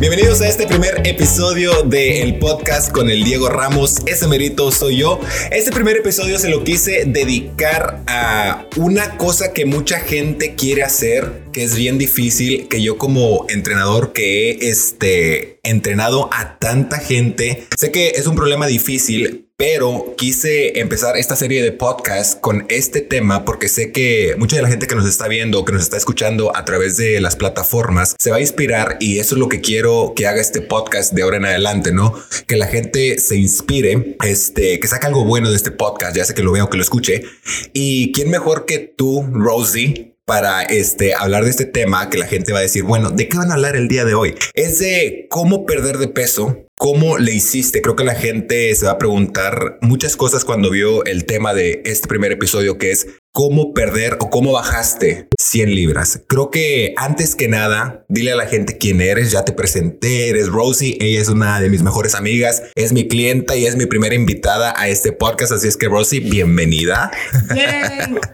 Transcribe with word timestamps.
Bienvenidos 0.00 0.40
a 0.42 0.48
este 0.48 0.64
primer 0.68 1.04
episodio 1.04 1.82
del 1.82 2.38
podcast 2.38 2.92
con 2.92 3.10
el 3.10 3.24
Diego 3.24 3.48
Ramos. 3.48 3.96
Ese 4.06 4.28
merito 4.28 4.70
soy 4.70 4.98
yo. 4.98 5.18
Este 5.50 5.72
primer 5.72 5.96
episodio 5.96 6.38
se 6.38 6.48
lo 6.48 6.62
quise 6.62 7.04
dedicar 7.04 8.04
a 8.06 8.64
una 8.76 9.16
cosa 9.16 9.52
que 9.52 9.66
mucha 9.66 9.98
gente 9.98 10.54
quiere 10.54 10.84
hacer, 10.84 11.42
que 11.52 11.64
es 11.64 11.74
bien 11.74 11.98
difícil, 11.98 12.68
que 12.68 12.80
yo 12.80 12.96
como 12.96 13.46
entrenador 13.48 14.12
que 14.12 14.50
he 14.50 14.68
este, 14.68 15.58
entrenado 15.64 16.30
a 16.32 16.60
tanta 16.60 17.00
gente, 17.00 17.66
sé 17.76 17.90
que 17.90 18.10
es 18.10 18.28
un 18.28 18.36
problema 18.36 18.68
difícil, 18.68 19.47
pero 19.58 20.14
quise 20.16 20.78
empezar 20.78 21.16
esta 21.16 21.34
serie 21.34 21.64
de 21.64 21.72
podcast 21.72 22.40
con 22.40 22.64
este 22.68 23.00
tema 23.00 23.44
porque 23.44 23.68
sé 23.68 23.90
que 23.90 24.36
mucha 24.38 24.54
de 24.54 24.62
la 24.62 24.68
gente 24.68 24.86
que 24.86 24.94
nos 24.94 25.04
está 25.04 25.26
viendo, 25.26 25.64
que 25.64 25.72
nos 25.72 25.82
está 25.82 25.96
escuchando 25.96 26.56
a 26.56 26.64
través 26.64 26.96
de 26.96 27.20
las 27.20 27.34
plataformas, 27.34 28.14
se 28.20 28.30
va 28.30 28.36
a 28.36 28.40
inspirar 28.40 28.98
y 29.00 29.18
eso 29.18 29.34
es 29.34 29.40
lo 29.40 29.48
que 29.48 29.60
quiero 29.60 30.12
que 30.14 30.28
haga 30.28 30.40
este 30.40 30.60
podcast 30.60 31.12
de 31.12 31.22
ahora 31.22 31.38
en 31.38 31.46
adelante, 31.46 31.90
¿no? 31.90 32.14
Que 32.46 32.54
la 32.54 32.68
gente 32.68 33.18
se 33.18 33.34
inspire, 33.34 34.16
este, 34.24 34.78
que 34.78 34.86
saque 34.86 35.08
algo 35.08 35.24
bueno 35.24 35.50
de 35.50 35.56
este 35.56 35.72
podcast, 35.72 36.16
ya 36.16 36.24
sé 36.24 36.34
que 36.34 36.44
lo 36.44 36.52
veo, 36.52 36.70
que 36.70 36.76
lo 36.76 36.84
escuche. 36.84 37.24
Y 37.72 38.12
quién 38.12 38.30
mejor 38.30 38.64
que 38.64 38.78
tú, 38.78 39.26
Rosie, 39.32 40.14
para 40.24 40.62
este, 40.62 41.14
hablar 41.14 41.42
de 41.42 41.50
este 41.50 41.64
tema 41.64 42.10
que 42.10 42.18
la 42.18 42.26
gente 42.26 42.52
va 42.52 42.60
a 42.60 42.62
decir, 42.62 42.84
bueno, 42.84 43.10
¿de 43.10 43.28
qué 43.28 43.36
van 43.36 43.50
a 43.50 43.54
hablar 43.54 43.74
el 43.74 43.88
día 43.88 44.04
de 44.04 44.14
hoy? 44.14 44.36
Es 44.54 44.78
de 44.78 45.26
cómo 45.28 45.66
perder 45.66 45.98
de 45.98 46.06
peso. 46.06 46.67
¿Cómo 46.78 47.18
le 47.18 47.32
hiciste? 47.34 47.82
Creo 47.82 47.96
que 47.96 48.04
la 48.04 48.14
gente 48.14 48.72
se 48.76 48.86
va 48.86 48.92
a 48.92 48.98
preguntar 48.98 49.78
muchas 49.80 50.16
cosas 50.16 50.44
cuando 50.44 50.70
vio 50.70 51.04
el 51.06 51.24
tema 51.24 51.52
de 51.52 51.82
este 51.84 52.06
primer 52.06 52.30
episodio, 52.30 52.78
que 52.78 52.92
es 52.92 53.08
cómo 53.38 53.72
perder 53.72 54.18
o 54.20 54.30
cómo 54.30 54.50
bajaste 54.50 55.28
100 55.38 55.72
libras. 55.72 56.20
Creo 56.26 56.50
que 56.50 56.92
antes 56.96 57.36
que 57.36 57.46
nada, 57.46 58.04
dile 58.08 58.32
a 58.32 58.36
la 58.36 58.46
gente 58.46 58.78
quién 58.78 59.00
eres. 59.00 59.30
Ya 59.30 59.44
te 59.44 59.52
presenté, 59.52 60.28
eres 60.28 60.48
Rosie. 60.48 60.98
Ella 60.98 61.20
es 61.20 61.28
una 61.28 61.60
de 61.60 61.70
mis 61.70 61.84
mejores 61.84 62.16
amigas, 62.16 62.64
es 62.74 62.92
mi 62.92 63.06
clienta 63.06 63.54
y 63.54 63.64
es 63.66 63.76
mi 63.76 63.86
primera 63.86 64.16
invitada 64.16 64.74
a 64.76 64.88
este 64.88 65.12
podcast. 65.12 65.52
Así 65.52 65.68
es 65.68 65.76
que 65.76 65.86
Rosie, 65.86 66.18
bienvenida. 66.18 67.12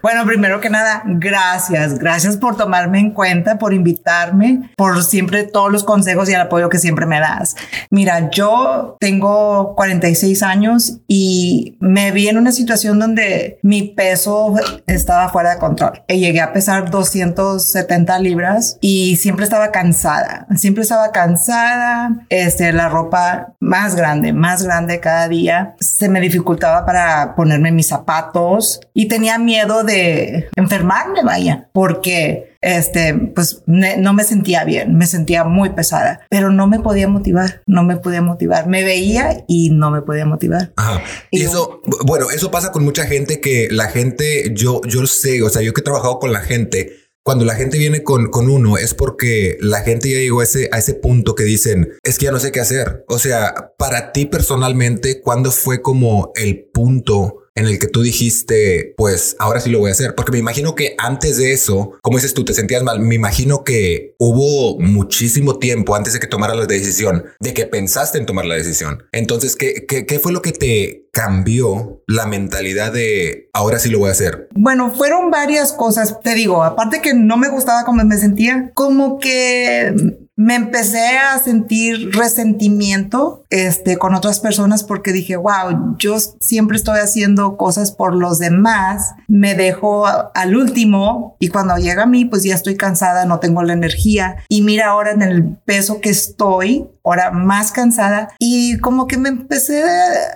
Bueno, 0.01 0.25
primero 0.25 0.61
que 0.61 0.69
nada, 0.69 1.03
gracias. 1.05 1.97
Gracias 1.97 2.37
por 2.37 2.55
tomarme 2.55 2.99
en 2.99 3.11
cuenta, 3.11 3.57
por 3.57 3.73
invitarme, 3.73 4.71
por 4.77 5.03
siempre 5.03 5.43
todos 5.43 5.71
los 5.71 5.83
consejos 5.83 6.29
y 6.29 6.33
el 6.33 6.41
apoyo 6.41 6.69
que 6.69 6.77
siempre 6.77 7.05
me 7.05 7.19
das. 7.19 7.55
Mira, 7.89 8.29
yo 8.29 8.97
tengo 8.99 9.73
46 9.75 10.43
años 10.43 10.99
y 11.07 11.75
me 11.79 12.11
vi 12.11 12.27
en 12.27 12.37
una 12.37 12.51
situación 12.51 12.99
donde 12.99 13.59
mi 13.63 13.83
peso 13.83 14.53
estaba 14.97 15.29
fuera 15.29 15.55
de 15.55 15.59
control. 15.59 16.03
Y 16.07 16.19
llegué 16.19 16.41
a 16.41 16.53
pesar 16.53 16.89
270 16.89 18.19
libras 18.19 18.77
y 18.81 19.15
siempre 19.17 19.45
estaba 19.45 19.71
cansada, 19.71 20.47
siempre 20.55 20.83
estaba 20.83 21.11
cansada, 21.11 22.25
este, 22.29 22.71
la 22.73 22.89
ropa 22.89 23.53
más 23.59 23.95
grande, 23.95 24.33
más 24.33 24.63
grande 24.63 24.99
cada 24.99 25.27
día. 25.27 25.75
Se 25.79 26.09
me 26.09 26.21
dificultaba 26.21 26.85
para 26.85 27.35
ponerme 27.35 27.71
mis 27.71 27.87
zapatos 27.87 28.81
y 28.93 29.07
tenía 29.07 29.37
miedo 29.37 29.83
de 29.83 30.49
enfermarme, 30.55 31.23
vaya, 31.23 31.69
porque 31.73 32.54
este, 32.65 33.13
pues 33.13 33.61
no 33.67 34.13
me 34.13 34.23
sentía 34.23 34.63
bien, 34.63 34.97
me 34.97 35.05
sentía 35.05 35.43
muy 35.43 35.69
pesada, 35.69 36.25
pero 36.31 36.49
no 36.49 36.65
me 36.65 36.79
podía 36.79 37.07
motivar, 37.07 37.61
no 37.67 37.83
me 37.83 37.97
podía 37.97 38.23
motivar. 38.23 38.67
Me 38.67 38.83
veía 38.83 39.45
y 39.47 39.69
no 39.69 39.91
me 39.91 40.01
podía 40.01 40.25
motivar. 40.25 40.73
Ajá. 40.75 41.03
Y, 41.29 41.43
eso, 41.43 41.81
bueno, 42.05 42.31
eso 42.31 42.49
pasa 42.49 42.71
con 42.71 42.83
mucha 42.83 43.05
gente 43.05 43.39
que 43.39 43.67
la 43.69 43.89
gente, 43.89 44.51
yo, 44.55 44.81
yo 44.87 45.05
sé, 45.05 45.43
o 45.43 45.49
sea, 45.49 45.61
yo 45.61 45.73
que 45.73 45.81
he 45.81 45.83
trabajado 45.83 46.17
con 46.17 46.33
la 46.33 46.39
gente, 46.39 46.91
cuando 47.23 47.45
la 47.45 47.53
gente 47.53 47.77
viene 47.77 48.01
con, 48.01 48.31
con 48.31 48.49
uno 48.49 48.77
es 48.77 48.95
porque 48.95 49.57
la 49.61 49.81
gente 49.81 50.09
ya 50.09 50.17
llegó 50.17 50.39
a 50.39 50.45
ese, 50.45 50.67
a 50.71 50.79
ese 50.79 50.95
punto 50.95 51.35
que 51.35 51.43
dicen, 51.43 51.91
es 52.01 52.17
que 52.17 52.25
ya 52.25 52.31
no 52.31 52.39
sé 52.39 52.51
qué 52.51 52.61
hacer. 52.61 53.05
O 53.07 53.19
sea, 53.19 53.73
para 53.77 54.11
ti 54.11 54.25
personalmente, 54.25 55.21
¿cuándo 55.21 55.51
fue 55.51 55.83
como 55.83 56.31
el 56.35 56.67
punto 56.73 57.44
en 57.55 57.67
el 57.67 57.79
que 57.79 57.87
tú 57.87 58.01
dijiste, 58.01 58.93
pues 58.97 59.35
ahora 59.39 59.61
sí 59.61 59.69
lo 59.69 59.79
voy 59.79 59.89
a 59.89 59.93
hacer? 59.93 60.13
Porque 60.13 60.31
me 60.31 60.37
imagino 60.37 60.75
que 60.75 60.95
antes 60.97 61.37
de 61.37 61.53
eso, 61.53 61.97
como 62.01 62.17
dices 62.17 62.33
tú, 62.33 62.43
te 62.43 62.53
sentías 62.53 62.83
mal. 62.83 62.99
Me 62.99 63.15
imagino 63.15 63.63
que 63.63 64.15
hubo 64.19 64.79
muchísimo 64.79 65.57
tiempo 65.57 65.95
antes 65.95 66.13
de 66.13 66.19
que 66.19 66.27
tomaras 66.27 66.57
la 66.57 66.65
decisión, 66.65 67.25
de 67.39 67.53
que 67.53 67.65
pensaste 67.65 68.17
en 68.17 68.25
tomar 68.25 68.45
la 68.45 68.55
decisión. 68.55 69.03
Entonces, 69.11 69.55
¿qué, 69.55 69.85
qué, 69.87 70.05
qué 70.05 70.19
fue 70.19 70.33
lo 70.33 70.41
que 70.41 70.51
te 70.51 71.07
cambió 71.11 72.03
la 72.07 72.25
mentalidad 72.25 72.91
de 72.91 73.49
ahora 73.53 73.79
sí 73.79 73.89
lo 73.89 73.99
voy 73.99 74.09
a 74.09 74.11
hacer? 74.11 74.49
Bueno, 74.53 74.93
fueron 74.93 75.31
varias 75.31 75.71
cosas. 75.71 76.19
Te 76.21 76.35
digo, 76.35 76.63
aparte 76.63 77.01
que 77.01 77.13
no 77.13 77.37
me 77.37 77.47
gustaba 77.47 77.85
cómo 77.85 78.03
me 78.03 78.17
sentía, 78.17 78.71
como 78.73 79.17
que 79.17 79.93
me 80.37 80.55
empecé 80.55 81.17
a 81.17 81.39
sentir 81.39 82.11
resentimiento 82.13 83.45
este, 83.49 83.97
con 83.97 84.15
otras 84.15 84.41
personas 84.41 84.83
porque 84.83 85.13
dije, 85.13 85.37
wow, 85.37 85.95
yo 85.97 86.17
siempre 86.19 86.75
estoy 86.75 86.99
haciendo 86.99 87.55
cosas 87.55 87.91
por 87.93 88.13
los 88.13 88.37
demás, 88.37 89.15
me 89.27 89.55
dejo 89.55 90.05
al 90.33 90.55
último 90.55 91.37
y 91.39 91.47
cuando 91.47 91.77
llega 91.77 92.03
a 92.03 92.07
mí, 92.07 92.25
pues 92.25 92.43
ya 92.43 92.53
estoy 92.53 92.75
cansada, 92.75 93.25
no 93.25 93.39
tengo 93.39 93.63
la 93.63 93.73
energía 93.73 94.37
y 94.49 94.61
mira 94.61 94.87
ahora 94.87 95.11
en 95.11 95.21
el 95.21 95.57
peso 95.65 96.01
que 96.01 96.09
estoy, 96.09 96.89
ahora 97.05 97.31
más 97.31 97.71
cansada 97.71 98.29
y 98.39 98.77
como 98.79 99.07
que 99.07 99.17
me 99.17 99.29
empecé 99.29 99.83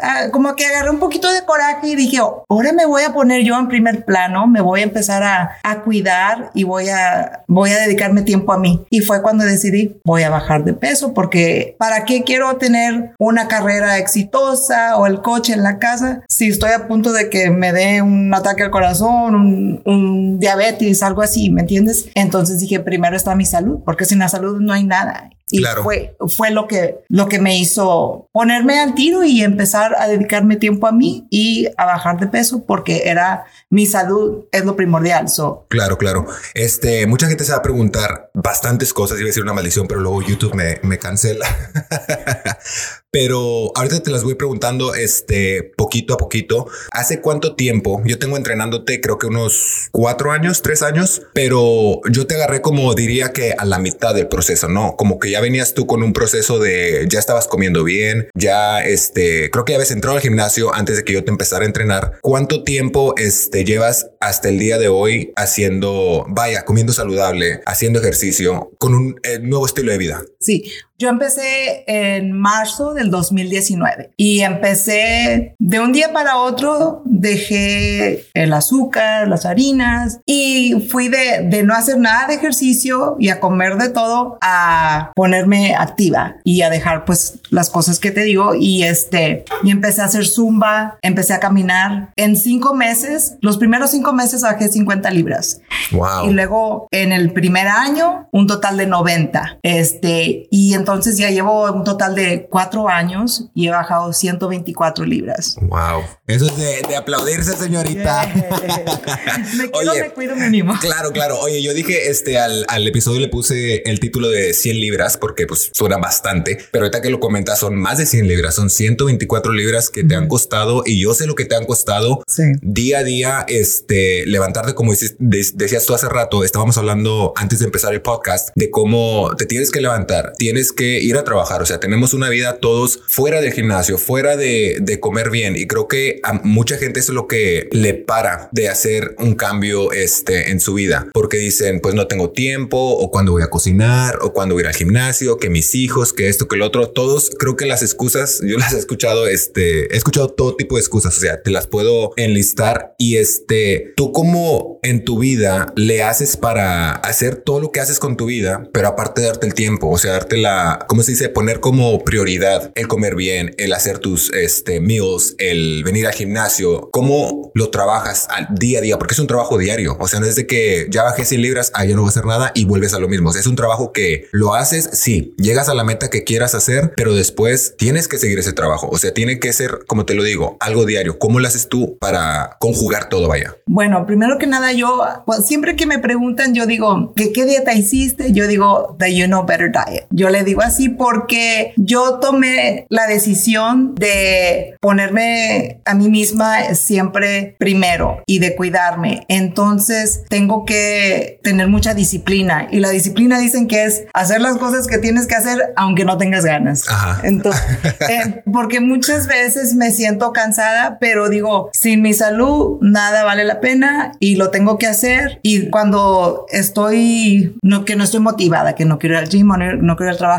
a, 0.01 0.29
como 0.31 0.55
que 0.55 0.65
agarré 0.65 0.89
un 0.89 0.99
poquito 0.99 1.31
de 1.31 1.43
coraje 1.45 1.87
y 1.87 1.95
dije, 1.95 2.17
ahora 2.17 2.73
me 2.73 2.85
voy 2.85 3.03
a 3.03 3.13
poner 3.13 3.43
yo 3.43 3.57
en 3.59 3.67
primer 3.67 4.05
plano, 4.05 4.47
me 4.47 4.61
voy 4.61 4.81
a 4.81 4.83
empezar 4.83 5.23
a, 5.23 5.57
a 5.63 5.81
cuidar 5.81 6.51
y 6.53 6.63
voy 6.63 6.89
a, 6.89 7.43
voy 7.47 7.71
a 7.71 7.79
dedicarme 7.79 8.21
tiempo 8.21 8.53
a 8.53 8.59
mí. 8.59 8.85
Y 8.89 9.01
fue 9.01 9.21
cuando 9.21 9.43
decidí 9.43 9.99
voy 10.05 10.23
a 10.23 10.29
bajar 10.29 10.63
de 10.63 10.73
peso 10.73 11.13
porque 11.13 11.75
¿para 11.79 12.05
qué 12.05 12.23
quiero 12.23 12.55
tener 12.57 13.13
una 13.19 13.47
carrera 13.47 13.97
exitosa 13.97 14.97
o 14.97 15.07
el 15.07 15.21
coche 15.21 15.53
en 15.53 15.63
la 15.63 15.79
casa 15.79 16.21
si 16.27 16.47
estoy 16.47 16.71
a 16.71 16.87
punto 16.87 17.11
de 17.11 17.29
que 17.29 17.49
me 17.49 17.73
dé 17.73 18.01
un 18.01 18.33
ataque 18.33 18.63
al 18.63 18.71
corazón, 18.71 19.35
un, 19.35 19.81
un 19.85 20.39
diabetes, 20.39 21.03
algo 21.03 21.21
así, 21.21 21.49
¿me 21.49 21.61
entiendes? 21.61 22.09
Entonces 22.15 22.59
dije, 22.59 22.79
primero 22.79 23.15
está 23.15 23.35
mi 23.35 23.45
salud, 23.45 23.79
porque 23.85 24.05
sin 24.05 24.19
la 24.19 24.29
salud 24.29 24.59
no 24.59 24.73
hay 24.73 24.83
nada. 24.83 25.29
Y 25.51 25.63
fue, 25.83 26.15
fue 26.35 26.51
lo 26.51 26.67
que, 26.67 26.99
lo 27.09 27.27
que 27.27 27.39
me 27.39 27.57
hizo 27.57 28.29
ponerme 28.31 28.79
al 28.79 28.93
tiro 28.93 29.23
y 29.23 29.41
empezar 29.41 29.95
a 29.97 30.07
dedicarme 30.07 30.57
tiempo 30.57 30.87
a 30.87 30.91
mí 30.91 31.27
y 31.29 31.67
a 31.77 31.85
bajar 31.85 32.19
de 32.19 32.27
peso 32.27 32.65
porque 32.65 33.03
era 33.05 33.45
mi 33.69 33.85
salud 33.85 34.45
es 34.51 34.65
lo 34.65 34.75
primordial. 34.75 35.29
So. 35.29 35.65
Claro, 35.69 35.97
claro. 35.97 36.25
Este, 36.53 37.07
mucha 37.07 37.27
gente 37.27 37.43
se 37.43 37.51
va 37.51 37.59
a 37.59 37.63
preguntar 37.63 38.29
bastantes 38.33 38.93
cosas. 38.93 39.17
Iba 39.17 39.25
a 39.25 39.27
decir 39.27 39.43
una 39.43 39.53
maldición, 39.53 39.87
pero 39.87 40.01
luego 40.01 40.21
YouTube 40.21 40.53
me, 40.53 40.79
me 40.83 40.99
cancela. 40.99 41.47
pero 43.11 43.71
ahorita 43.75 44.01
te 44.01 44.11
las 44.11 44.23
voy 44.23 44.35
preguntando 44.35 44.93
este 44.93 45.71
poquito 45.75 46.13
a 46.13 46.17
poquito. 46.17 46.67
¿Hace 46.91 47.21
cuánto 47.21 47.55
tiempo? 47.55 48.01
Yo 48.05 48.19
tengo 48.19 48.37
entrenándote 48.37 49.01
creo 49.01 49.17
que 49.17 49.27
unos 49.27 49.89
cuatro 49.91 50.31
años, 50.31 50.61
tres 50.61 50.81
años, 50.81 51.21
pero 51.33 52.01
yo 52.09 52.27
te 52.27 52.35
agarré 52.35 52.61
como 52.61 52.93
diría 52.93 53.29
que 53.29 53.53
a 53.57 53.65
la 53.65 53.79
mitad 53.79 54.13
del 54.13 54.27
proceso, 54.27 54.67
¿no? 54.67 54.95
Como 54.95 55.19
que 55.19 55.31
ya 55.31 55.41
venías 55.41 55.73
tú 55.73 55.87
con 55.87 56.03
un 56.03 56.13
proceso 56.13 56.59
de 56.59 57.07
ya 57.09 57.19
estabas 57.19 57.47
comiendo 57.47 57.83
bien, 57.83 58.29
ya 58.35 58.83
este, 58.83 59.49
creo 59.51 59.65
que 59.65 59.73
ya 59.73 59.77
habías 59.77 59.91
entrado 59.91 60.17
al 60.17 60.21
gimnasio 60.21 60.73
antes 60.73 60.97
de 60.97 61.03
que 61.03 61.13
yo 61.13 61.23
te 61.23 61.31
empezara 61.31 61.63
a 61.63 61.67
entrenar. 61.67 62.19
¿Cuánto 62.21 62.63
tiempo 62.63 63.13
este 63.17 63.65
llevas 63.65 64.09
hasta 64.19 64.49
el 64.49 64.59
día 64.59 64.77
de 64.77 64.87
hoy 64.87 65.31
haciendo, 65.35 66.25
vaya, 66.29 66.63
comiendo 66.65 66.93
saludable, 66.93 67.61
haciendo 67.65 67.99
ejercicio 67.99 68.71
con 68.77 68.93
un 68.93 69.19
eh, 69.23 69.39
nuevo 69.39 69.65
estilo 69.65 69.91
de 69.91 69.97
vida? 69.97 70.23
Sí, 70.39 70.71
yo 70.99 71.07
empecé 71.07 71.85
en 71.87 72.33
marzo 72.33 72.93
del 72.93 73.09
2019 73.09 74.11
y 74.17 74.41
empecé 74.41 75.55
de 75.57 75.79
un 75.79 75.93
día 75.93 76.11
para 76.11 76.35
otro, 76.35 77.01
dejé 77.05 78.25
el 78.33 78.51
azúcar, 78.51 79.29
las 79.29 79.45
harinas 79.45 80.19
y 80.25 80.87
fui 80.89 81.07
de, 81.07 81.47
de 81.49 81.63
no 81.63 81.73
hacer 81.73 81.97
nada 81.97 82.27
de 82.27 82.33
ejercicio 82.33 83.15
y 83.17 83.29
a 83.29 83.39
comer 83.39 83.77
de 83.77 83.89
todo 83.89 84.37
a 84.41 85.13
ponerme 85.15 85.73
activa 85.73 86.35
y 86.43 86.63
a 86.63 86.69
dejar 86.69 87.05
pues 87.05 87.39
las 87.49 87.69
cosas 87.69 87.97
que 87.99 88.11
te 88.11 88.23
digo 88.23 88.53
y 88.53 88.83
este, 88.83 89.45
y 89.63 89.71
empecé 89.71 90.01
a 90.01 90.05
hacer 90.05 90.25
zumba, 90.25 90.97
empecé 91.01 91.33
a 91.33 91.39
caminar. 91.39 92.11
En 92.17 92.35
cinco 92.35 92.75
meses, 92.75 93.37
los 93.39 93.57
primeros 93.57 93.91
cinco 93.91 94.11
meses 94.11 94.41
bajé 94.41 94.67
50 94.67 95.09
libras. 95.11 95.61
Wow. 95.91 96.29
Y 96.29 96.33
luego 96.33 96.87
en 96.91 97.13
el 97.13 97.31
primer 97.31 97.69
año, 97.69 98.27
un 98.31 98.47
total 98.47 98.75
de 98.75 98.85
90. 98.85 99.59
Este, 99.63 100.47
y 100.51 100.73
entonces 100.73 100.88
entonces 100.93 101.17
ya 101.17 101.29
llevo 101.29 101.71
un 101.71 101.83
total 101.83 102.15
de 102.15 102.47
cuatro 102.49 102.89
años 102.89 103.45
y 103.53 103.67
he 103.67 103.71
bajado 103.71 104.11
124 104.11 105.05
libras. 105.05 105.55
Wow. 105.61 106.03
Eso 106.27 106.45
es 106.45 106.57
de, 106.57 106.95
aplaudirse, 106.95 107.53
señorita. 107.53 108.27
me 109.57 109.69
quiero, 109.71 109.93
me 109.93 110.09
cuido, 110.13 110.35
me 110.35 110.45
animo. 110.45 110.73
Claro, 110.79 111.11
claro. 111.11 111.39
Oye, 111.39 111.61
yo 111.61 111.73
dije 111.73 112.09
este 112.09 112.39
al, 112.39 112.65
al, 112.67 112.87
episodio 112.87 113.19
le 113.19 113.27
puse 113.27 113.83
el 113.89 113.99
título 113.99 114.29
de 114.29 114.53
100 114.53 114.79
libras 114.79 115.17
porque 115.17 115.45
pues 115.45 115.69
suena 115.73 115.97
bastante, 115.97 116.57
pero 116.71 116.85
ahorita 116.85 117.01
que 117.01 117.09
lo 117.09 117.19
comentas 117.19 117.59
son 117.59 117.75
más 117.75 117.97
de 117.97 118.05
100 118.05 118.27
libras, 118.27 118.55
son 118.55 118.69
124 118.69 119.53
libras 119.53 119.89
que 119.89 120.03
te 120.03 120.15
han 120.15 120.27
costado 120.27 120.83
y 120.85 121.01
yo 121.01 121.13
sé 121.13 121.27
lo 121.27 121.35
que 121.35 121.45
te 121.45 121.55
han 121.55 121.65
costado 121.65 122.23
sí. 122.27 122.43
día 122.61 122.99
a 122.99 123.03
día, 123.03 123.45
este, 123.47 124.25
levantarte 124.25 124.73
como 124.73 124.91
dices, 124.91 125.15
decías 125.19 125.85
tú 125.85 125.93
hace 125.93 126.09
rato, 126.09 126.43
estábamos 126.43 126.77
hablando 126.77 127.33
antes 127.35 127.59
de 127.59 127.65
empezar 127.65 127.93
el 127.93 128.01
podcast 128.01 128.49
de 128.55 128.69
cómo 128.69 129.31
te 129.37 129.45
tienes 129.45 129.71
que 129.71 129.81
levantar, 129.81 130.33
tienes 130.37 130.71
que 130.71 130.78
que 130.79 131.01
ir 131.01 131.17
a 131.17 131.25
trabajar. 131.25 131.61
O 131.61 131.65
sea, 131.65 131.81
tenemos 131.81 132.13
una 132.13 132.29
vida 132.29 132.59
todos 132.59 133.01
fuera 133.05 133.41
del 133.41 133.51
gimnasio, 133.51 133.97
fuera 133.97 134.37
de, 134.37 134.97
comer 135.01 135.29
bien. 135.29 135.57
Y 135.57 135.67
creo 135.67 135.89
que 135.89 136.21
a 136.23 136.33
mucha 136.33 136.77
gente 136.77 137.01
es 137.01 137.09
lo 137.09 137.27
que 137.27 137.67
le 137.73 137.95
para 137.95 138.47
de 138.53 138.69
hacer 138.69 139.13
un 139.17 139.35
cambio 139.35 139.91
este, 139.91 140.51
en 140.51 140.61
su 140.61 140.73
vida. 140.73 141.07
Porque 141.13 141.37
dicen, 141.37 141.81
pues 141.81 141.95
no 141.95 142.07
tengo 142.07 142.31
tiempo, 142.31 142.77
o 142.77 143.11
cuando 143.11 143.33
voy 143.33 143.43
a 143.43 143.49
cocinar, 143.49 144.19
o 144.21 144.31
cuando 144.31 144.55
voy 144.55 144.63
al 144.63 144.73
gimnasio, 144.73 145.37
que 145.37 145.49
mis 145.49 145.75
hijos, 145.75 146.13
que 146.13 146.29
esto, 146.29 146.47
que 146.47 146.55
lo 146.55 146.67
otro. 146.67 146.89
Todos 146.89 147.29
creo 147.37 147.57
que 147.57 147.65
las 147.65 147.81
excusas, 147.81 148.39
yo 148.41 148.57
las 148.57 148.71
he 148.71 148.77
escuchado, 148.77 149.27
este, 149.27 149.93
he 149.93 149.97
escuchado 149.97 150.29
todo 150.29 150.55
tipo 150.55 150.75
de 150.75 150.81
excusas. 150.81 151.17
O 151.17 151.19
sea, 151.19 151.41
te 151.41 151.51
las 151.51 151.67
puedo 151.67 152.13
enlistar. 152.15 152.95
Y 152.97 153.17
este, 153.17 153.91
tú 153.97 154.13
como 154.13 154.79
en 154.81 155.03
tu 155.03 155.19
vida 155.19 155.73
le 155.75 156.03
haces 156.03 156.37
para 156.37 156.91
hacer 156.91 157.35
todo 157.35 157.59
lo 157.59 157.71
que 157.71 157.81
haces 157.81 157.99
con 157.99 158.15
tu 158.15 158.27
vida, 158.27 158.69
pero 158.71 158.87
aparte 158.87 159.19
de 159.19 159.27
darte 159.27 159.45
el 159.45 159.53
tiempo, 159.53 159.89
o 159.89 159.97
sea, 159.97 160.13
darte 160.13 160.37
la, 160.37 160.68
¿cómo 160.87 161.03
se 161.03 161.11
dice? 161.11 161.29
Poner 161.29 161.59
como 161.59 162.03
prioridad 162.03 162.71
el 162.75 162.87
comer 162.87 163.15
bien, 163.15 163.55
el 163.57 163.73
hacer 163.73 163.99
tus 163.99 164.31
este, 164.33 164.79
meals, 164.79 165.35
el 165.37 165.83
venir 165.83 166.07
al 166.07 166.13
gimnasio, 166.13 166.89
cómo 166.91 167.51
lo 167.55 167.69
trabajas 167.69 168.27
al 168.29 168.47
día 168.51 168.79
a 168.79 168.81
día, 168.81 168.97
porque 168.97 169.13
es 169.13 169.19
un 169.19 169.27
trabajo 169.27 169.57
diario. 169.57 169.97
O 169.99 170.07
sea, 170.07 170.19
no 170.19 170.25
es 170.25 170.35
de 170.35 170.45
que 170.47 170.87
ya 170.89 171.03
bajé 171.03 171.25
100 171.25 171.41
libras, 171.41 171.71
ah, 171.73 171.85
ya 171.85 171.95
no 171.95 172.01
voy 172.01 172.09
a 172.09 172.11
hacer 172.11 172.25
nada 172.25 172.51
y 172.53 172.65
vuelves 172.65 172.93
a 172.93 172.99
lo 172.99 173.07
mismo. 173.07 173.29
O 173.29 173.31
sea, 173.31 173.41
es 173.41 173.47
un 173.47 173.55
trabajo 173.55 173.91
que 173.91 174.27
lo 174.31 174.53
haces, 174.53 174.89
sí, 174.93 175.33
llegas 175.37 175.69
a 175.69 175.73
la 175.73 175.83
meta 175.83 176.09
que 176.09 176.23
quieras 176.23 176.55
hacer, 176.55 176.93
pero 176.95 177.15
después 177.15 177.75
tienes 177.77 178.07
que 178.07 178.17
seguir 178.17 178.39
ese 178.39 178.53
trabajo. 178.53 178.89
O 178.91 178.97
sea, 178.97 179.13
tiene 179.13 179.39
que 179.39 179.53
ser, 179.53 179.79
como 179.87 180.05
te 180.05 180.13
lo 180.13 180.23
digo, 180.23 180.57
algo 180.59 180.85
diario. 180.85 181.17
¿Cómo 181.19 181.39
lo 181.39 181.47
haces 181.47 181.69
tú 181.69 181.97
para 181.99 182.57
conjugar 182.59 183.09
todo, 183.09 183.27
vaya? 183.27 183.55
Bueno, 183.65 184.05
primero 184.05 184.37
que 184.37 184.47
nada, 184.47 184.71
yo 184.73 185.03
pues, 185.25 185.45
siempre 185.45 185.75
que 185.75 185.85
me 185.85 185.99
preguntan, 185.99 186.53
yo 186.53 186.65
digo, 186.65 187.13
¿qué, 187.15 187.31
¿qué 187.31 187.45
dieta 187.45 187.73
hiciste? 187.73 188.31
Yo 188.31 188.47
digo, 188.47 188.95
the 188.99 189.15
You 189.15 189.25
Know 189.25 189.45
Better 189.45 189.71
Diet. 189.71 190.07
Yo 190.09 190.29
le 190.29 190.43
digo 190.43 190.58
así 190.61 190.89
porque 190.89 191.73
yo 191.77 192.19
tomé 192.19 192.85
la 192.89 193.07
decisión 193.07 193.95
de 193.95 194.75
ponerme 194.81 195.81
a 195.85 195.93
mí 195.93 196.09
misma 196.09 196.75
siempre 196.75 197.55
primero 197.59 198.23
y 198.25 198.39
de 198.39 198.55
cuidarme. 198.55 199.25
Entonces 199.27 200.23
tengo 200.29 200.65
que 200.65 201.39
tener 201.43 201.67
mucha 201.67 201.93
disciplina 201.93 202.67
y 202.71 202.79
la 202.79 202.89
disciplina 202.89 203.39
dicen 203.39 203.67
que 203.67 203.85
es 203.85 204.05
hacer 204.13 204.41
las 204.41 204.57
cosas 204.57 204.87
que 204.87 204.97
tienes 204.97 205.27
que 205.27 205.35
hacer 205.35 205.73
aunque 205.75 206.05
no 206.05 206.17
tengas 206.17 206.45
ganas. 206.45 206.85
Entonces, 207.23 207.61
eh, 208.09 208.43
porque 208.51 208.79
muchas 208.79 209.27
veces 209.27 209.75
me 209.75 209.91
siento 209.91 210.33
cansada, 210.33 210.97
pero 210.99 211.29
digo, 211.29 211.69
sin 211.73 212.01
mi 212.01 212.13
salud 212.13 212.77
nada 212.81 213.23
vale 213.23 213.45
la 213.45 213.59
pena 213.59 214.13
y 214.19 214.35
lo 214.35 214.49
tengo 214.49 214.77
que 214.77 214.87
hacer. 214.87 215.39
Y 215.43 215.69
cuando 215.69 216.45
estoy, 216.49 217.55
no, 217.61 217.85
que 217.85 217.95
no 217.95 218.03
estoy 218.03 218.19
motivada, 218.19 218.75
que 218.75 218.85
no 218.85 218.99
quiero 218.99 219.15
ir 219.15 219.19
al 219.19 219.29
gym, 219.29 219.47
no, 219.47 219.57
no 219.57 219.95
quiero 219.95 220.11
ir 220.11 220.13
al 220.13 220.17
trabajo, 220.17 220.38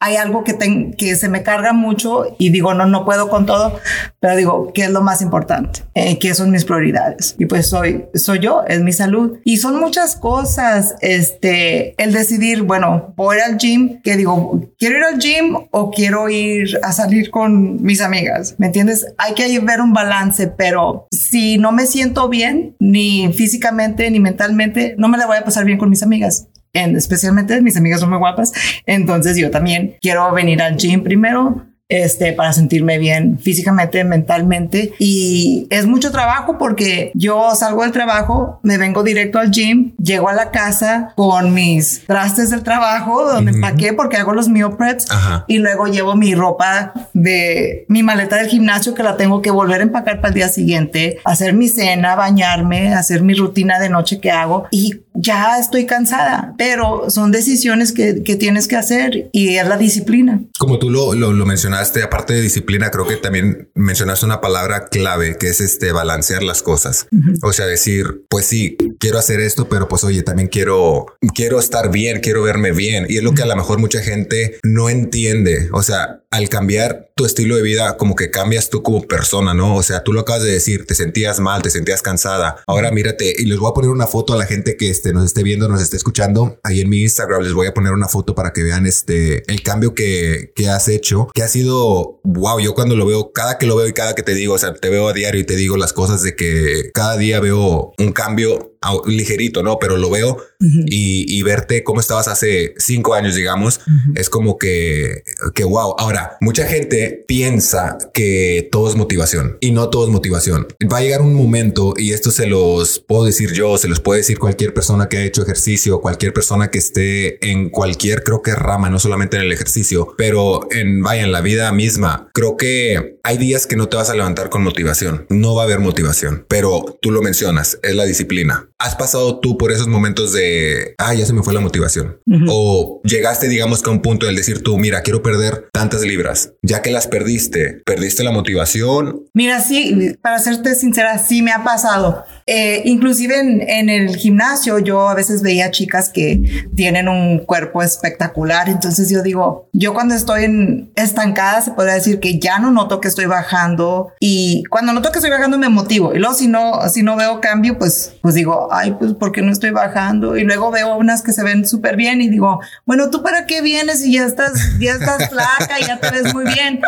hay 0.00 0.16
algo 0.16 0.44
que, 0.44 1.16
se 1.16 1.28
me 1.28 1.42
carga 1.42 1.72
mucho 1.72 2.36
y 2.38 2.50
digo, 2.50 2.74
no, 2.74 2.86
no 2.86 3.04
puedo 3.04 3.28
con 3.28 3.46
todo, 3.46 3.78
pero 4.20 4.36
digo, 4.36 4.72
¿qué 4.72 4.84
es 4.84 4.90
lo 4.90 5.02
más 5.02 5.22
importante? 5.22 5.80
Eh, 5.94 6.18
¿Qué 6.18 6.34
son 6.34 6.50
mis 6.50 6.64
prioridades? 6.64 7.34
Y 7.38 7.46
pues 7.46 7.68
soy, 7.68 8.06
soy 8.14 8.38
yo, 8.40 8.62
es 8.66 8.80
mi 8.80 8.92
salud. 8.92 9.38
Y 9.44 9.58
son 9.58 9.78
muchas 9.80 10.16
cosas, 10.16 10.94
este, 11.00 11.94
el 12.02 12.12
decidir, 12.12 12.62
bueno, 12.62 13.12
voy 13.16 13.38
al 13.38 13.58
gym, 13.58 14.00
que 14.02 14.16
digo, 14.16 14.60
¿quiero 14.78 14.98
ir 14.98 15.04
al 15.04 15.18
gym 15.18 15.56
o 15.70 15.90
quiero 15.90 16.28
ir 16.28 16.78
a 16.82 16.92
salir 16.92 17.30
con 17.30 17.82
mis 17.82 18.00
amigas? 18.00 18.54
¿Me 18.58 18.66
entiendes? 18.66 19.06
Hay 19.18 19.34
que 19.34 19.58
ver 19.60 19.80
un 19.80 19.92
balance, 19.92 20.46
pero 20.46 21.06
si 21.10 21.58
no 21.58 21.72
me 21.72 21.86
siento 21.86 22.28
bien, 22.28 22.76
ni 22.78 23.32
físicamente 23.32 24.10
ni 24.10 24.20
mentalmente, 24.20 24.94
no 24.98 25.08
me 25.08 25.18
la 25.18 25.26
voy 25.26 25.36
a 25.36 25.44
pasar 25.44 25.64
bien 25.64 25.78
con 25.78 25.90
mis 25.90 26.02
amigas. 26.02 26.48
En, 26.74 26.96
especialmente 26.96 27.60
mis 27.60 27.76
amigas 27.76 28.00
son 28.00 28.10
muy 28.10 28.18
guapas. 28.18 28.52
Entonces 28.86 29.36
yo 29.36 29.50
también 29.50 29.96
quiero 30.00 30.32
venir 30.32 30.62
al 30.62 30.76
gym 30.76 31.02
primero, 31.02 31.66
este, 31.92 32.32
para 32.32 32.52
sentirme 32.52 32.98
bien 32.98 33.38
físicamente, 33.38 34.02
mentalmente. 34.04 34.94
Y 34.98 35.66
es 35.70 35.86
mucho 35.86 36.10
trabajo 36.10 36.56
porque 36.58 37.12
yo 37.14 37.54
salgo 37.54 37.82
del 37.82 37.92
trabajo, 37.92 38.60
me 38.62 38.78
vengo 38.78 39.02
directo 39.02 39.38
al 39.38 39.50
gym, 39.50 39.92
llego 40.02 40.28
a 40.28 40.32
la 40.32 40.50
casa 40.50 41.12
con 41.16 41.52
mis 41.52 42.04
trastes 42.06 42.50
del 42.50 42.62
trabajo, 42.62 43.24
donde 43.24 43.52
empaqué 43.52 43.92
porque 43.92 44.16
hago 44.16 44.32
los 44.32 44.48
meal 44.48 44.76
preps 44.76 45.06
y 45.46 45.58
luego 45.58 45.86
llevo 45.86 46.16
mi 46.16 46.34
ropa 46.34 46.94
de 47.12 47.84
mi 47.88 48.02
maleta 48.02 48.36
del 48.36 48.48
gimnasio 48.48 48.94
que 48.94 49.02
la 49.02 49.16
tengo 49.16 49.42
que 49.42 49.50
volver 49.50 49.80
a 49.80 49.84
empacar 49.84 50.16
para 50.16 50.28
el 50.28 50.34
día 50.34 50.48
siguiente, 50.48 51.18
hacer 51.24 51.52
mi 51.52 51.68
cena, 51.68 52.14
bañarme, 52.14 52.94
hacer 52.94 53.22
mi 53.22 53.34
rutina 53.34 53.78
de 53.78 53.90
noche 53.90 54.18
que 54.18 54.30
hago 54.30 54.66
y 54.70 55.02
ya 55.14 55.58
estoy 55.58 55.84
cansada, 55.86 56.54
pero 56.56 57.10
son 57.10 57.32
decisiones 57.32 57.92
que, 57.92 58.22
que 58.22 58.36
tienes 58.36 58.66
que 58.66 58.76
hacer 58.76 59.28
y 59.32 59.56
es 59.56 59.68
la 59.68 59.76
disciplina. 59.76 60.40
Como 60.58 60.78
tú 60.78 60.90
lo, 60.90 61.14
lo, 61.14 61.32
lo 61.32 61.46
mencionaste, 61.46 61.81
aparte 62.02 62.34
de 62.34 62.40
disciplina, 62.40 62.90
creo 62.90 63.06
que 63.06 63.16
también 63.16 63.70
mencionaste 63.74 64.26
una 64.26 64.40
palabra 64.40 64.86
clave 64.86 65.36
que 65.38 65.48
es 65.48 65.60
este 65.60 65.92
balancear 65.92 66.42
las 66.42 66.62
cosas. 66.62 67.06
O 67.42 67.52
sea, 67.52 67.66
decir, 67.66 68.24
pues 68.28 68.46
sí, 68.46 68.76
quiero 68.98 69.18
hacer 69.18 69.40
esto, 69.40 69.68
pero 69.68 69.88
pues 69.88 70.04
oye, 70.04 70.22
también 70.22 70.48
quiero, 70.48 71.06
quiero 71.34 71.58
estar 71.58 71.90
bien, 71.90 72.20
quiero 72.20 72.42
verme 72.42 72.72
bien. 72.72 73.06
Y 73.08 73.18
es 73.18 73.22
lo 73.22 73.34
que 73.34 73.42
a 73.42 73.46
lo 73.46 73.56
mejor 73.56 73.78
mucha 73.78 74.00
gente 74.00 74.58
no 74.62 74.88
entiende. 74.88 75.68
O 75.72 75.82
sea, 75.82 76.21
al 76.32 76.48
cambiar 76.48 77.10
tu 77.14 77.26
estilo 77.26 77.56
de 77.56 77.62
vida, 77.62 77.96
como 77.98 78.16
que 78.16 78.30
cambias 78.30 78.70
tú 78.70 78.82
como 78.82 79.02
persona, 79.02 79.52
¿no? 79.52 79.76
O 79.76 79.82
sea, 79.82 80.02
tú 80.02 80.12
lo 80.12 80.20
acabas 80.20 80.42
de 80.42 80.50
decir, 80.50 80.86
te 80.86 80.94
sentías 80.94 81.40
mal, 81.40 81.62
te 81.62 81.70
sentías 81.70 82.00
cansada. 82.00 82.62
Ahora 82.66 82.90
mírate 82.90 83.34
y 83.36 83.44
les 83.44 83.58
voy 83.58 83.70
a 83.70 83.74
poner 83.74 83.90
una 83.90 84.06
foto 84.06 84.32
a 84.32 84.36
la 84.36 84.46
gente 84.46 84.76
que 84.78 84.90
este, 84.90 85.12
nos 85.12 85.26
esté 85.26 85.42
viendo, 85.42 85.68
nos 85.68 85.82
esté 85.82 85.98
escuchando. 85.98 86.58
Ahí 86.62 86.80
en 86.80 86.88
mi 86.88 87.02
Instagram 87.02 87.42
les 87.42 87.52
voy 87.52 87.66
a 87.66 87.74
poner 87.74 87.92
una 87.92 88.08
foto 88.08 88.34
para 88.34 88.52
que 88.52 88.62
vean 88.62 88.86
este, 88.86 89.42
el 89.52 89.62
cambio 89.62 89.94
que, 89.94 90.52
que 90.56 90.68
has 90.70 90.88
hecho, 90.88 91.28
que 91.34 91.42
ha 91.42 91.48
sido, 91.48 92.20
wow, 92.24 92.58
yo 92.60 92.74
cuando 92.74 92.96
lo 92.96 93.04
veo, 93.04 93.32
cada 93.32 93.58
que 93.58 93.66
lo 93.66 93.76
veo 93.76 93.86
y 93.86 93.92
cada 93.92 94.14
que 94.14 94.22
te 94.22 94.34
digo, 94.34 94.54
o 94.54 94.58
sea, 94.58 94.72
te 94.72 94.88
veo 94.88 95.08
a 95.08 95.12
diario 95.12 95.40
y 95.40 95.44
te 95.44 95.54
digo 95.54 95.76
las 95.76 95.92
cosas 95.92 96.22
de 96.22 96.34
que 96.34 96.90
cada 96.94 97.18
día 97.18 97.40
veo 97.40 97.92
un 97.98 98.12
cambio 98.12 98.71
ligerito, 99.06 99.62
¿no? 99.62 99.78
Pero 99.78 99.96
lo 99.96 100.10
veo 100.10 100.38
y, 100.60 101.42
verte 101.42 101.82
cómo 101.82 101.98
estabas 101.98 102.28
hace 102.28 102.74
cinco 102.78 103.14
años, 103.14 103.34
digamos, 103.34 103.80
es 104.14 104.30
como 104.30 104.58
que, 104.58 105.24
que 105.54 105.64
wow. 105.64 105.96
Ahora, 105.98 106.36
mucha 106.40 106.66
gente 106.66 107.24
piensa 107.26 107.98
que 108.14 108.68
todo 108.70 108.88
es 108.88 108.94
motivación 108.94 109.56
y 109.60 109.72
no 109.72 109.90
todo 109.90 110.04
es 110.04 110.10
motivación. 110.10 110.68
Va 110.92 110.98
a 110.98 111.02
llegar 111.02 111.20
un 111.20 111.34
momento 111.34 111.94
y 111.96 112.12
esto 112.12 112.30
se 112.30 112.46
los 112.46 113.00
puedo 113.00 113.24
decir 113.24 113.52
yo, 113.52 113.76
se 113.76 113.88
los 113.88 114.00
puede 114.00 114.20
decir 114.20 114.38
cualquier 114.38 114.72
persona 114.72 115.08
que 115.08 115.18
ha 115.18 115.24
hecho 115.24 115.42
ejercicio, 115.42 116.00
cualquier 116.00 116.32
persona 116.32 116.70
que 116.70 116.78
esté 116.78 117.50
en 117.50 117.70
cualquier, 117.70 118.22
creo 118.22 118.42
que 118.42 118.54
rama, 118.54 118.88
no 118.88 118.98
solamente 118.98 119.36
en 119.36 119.42
el 119.42 119.52
ejercicio, 119.52 120.14
pero 120.16 120.60
en, 120.70 121.02
vaya, 121.02 121.22
en 121.22 121.32
la 121.32 121.40
vida 121.40 121.72
misma. 121.72 122.28
Creo 122.32 122.56
que 122.56 123.18
hay 123.22 123.38
días 123.38 123.66
que 123.66 123.76
no 123.76 123.88
te 123.88 123.96
vas 123.96 124.10
a 124.10 124.14
levantar 124.14 124.50
con 124.50 124.62
motivación. 124.62 125.26
No 125.28 125.54
va 125.54 125.62
a 125.62 125.64
haber 125.64 125.80
motivación, 125.80 126.44
pero 126.48 126.98
tú 127.00 127.10
lo 127.10 127.22
mencionas, 127.22 127.78
es 127.82 127.94
la 127.94 128.04
disciplina. 128.04 128.68
¿Has 128.82 128.96
pasado 128.96 129.38
tú 129.38 129.56
por 129.56 129.70
esos 129.70 129.86
momentos 129.86 130.32
de, 130.32 130.96
ah, 130.98 131.14
ya 131.14 131.24
se 131.24 131.32
me 131.32 131.44
fue 131.44 131.54
la 131.54 131.60
motivación? 131.60 132.18
O 132.48 133.00
llegaste, 133.04 133.48
digamos, 133.48 133.80
que 133.80 133.90
a 133.90 133.92
un 133.92 134.02
punto 134.02 134.26
del 134.26 134.34
decir 134.34 134.62
tú, 134.62 134.76
mira, 134.76 135.02
quiero 135.02 135.22
perder 135.22 135.68
tantas 135.72 136.02
libras. 136.02 136.54
Ya 136.62 136.82
que 136.82 136.90
las 136.90 137.06
perdiste, 137.06 137.82
¿perdiste 137.86 138.24
la 138.24 138.32
motivación? 138.32 139.24
Mira, 139.34 139.60
sí, 139.60 140.16
para 140.20 140.40
serte 140.40 140.74
sincera, 140.74 141.18
sí 141.18 141.42
me 141.42 141.52
ha 141.52 141.62
pasado. 141.62 142.24
Eh, 142.46 142.82
inclusive 142.84 143.38
en, 143.38 143.88
el 143.88 144.16
gimnasio 144.16 144.78
yo 144.78 145.08
a 145.08 145.14
veces 145.14 145.42
veía 145.42 145.70
chicas 145.70 146.10
que 146.10 146.66
tienen 146.74 147.08
un 147.08 147.38
cuerpo 147.38 147.82
espectacular, 147.82 148.68
entonces 148.68 149.08
yo 149.10 149.22
digo, 149.22 149.68
yo 149.72 149.94
cuando 149.94 150.14
estoy 150.14 150.44
en, 150.44 150.90
estancada 150.96 151.62
se 151.62 151.70
podría 151.70 151.94
decir 151.94 152.18
que 152.18 152.38
ya 152.38 152.58
no 152.58 152.72
noto 152.72 153.00
que 153.00 153.08
estoy 153.08 153.26
bajando 153.26 154.12
y 154.18 154.64
cuando 154.70 154.92
noto 154.92 155.12
que 155.12 155.18
estoy 155.18 155.30
bajando 155.30 155.56
me 155.56 155.68
motivo 155.68 156.14
y 156.14 156.18
luego 156.18 156.34
si 156.34 156.48
no, 156.48 156.88
si 156.88 157.02
no 157.02 157.16
veo 157.16 157.40
cambio, 157.40 157.78
pues, 157.78 158.14
pues 158.22 158.34
digo, 158.34 158.71
ay, 158.72 158.92
pues 158.92 159.14
¿por 159.14 159.32
qué 159.32 159.42
no 159.42 159.52
estoy 159.52 159.70
bajando? 159.70 160.36
Y 160.36 160.44
luego 160.44 160.70
veo 160.70 160.96
unas 160.96 161.22
que 161.22 161.32
se 161.32 161.44
ven 161.44 161.66
súper 161.66 161.96
bien 161.96 162.20
y 162.20 162.28
digo, 162.28 162.60
bueno, 162.86 163.10
¿tú 163.10 163.22
para 163.22 163.46
qué 163.46 163.60
vienes 163.60 164.04
y 164.04 164.14
ya 164.14 164.24
estás, 164.24 164.78
ya 164.80 164.92
estás 164.92 165.28
flaca 165.28 165.78
y 165.80 165.84
ya 165.84 166.00
te 166.00 166.10
ves 166.10 166.34
muy 166.34 166.44
bien? 166.44 166.80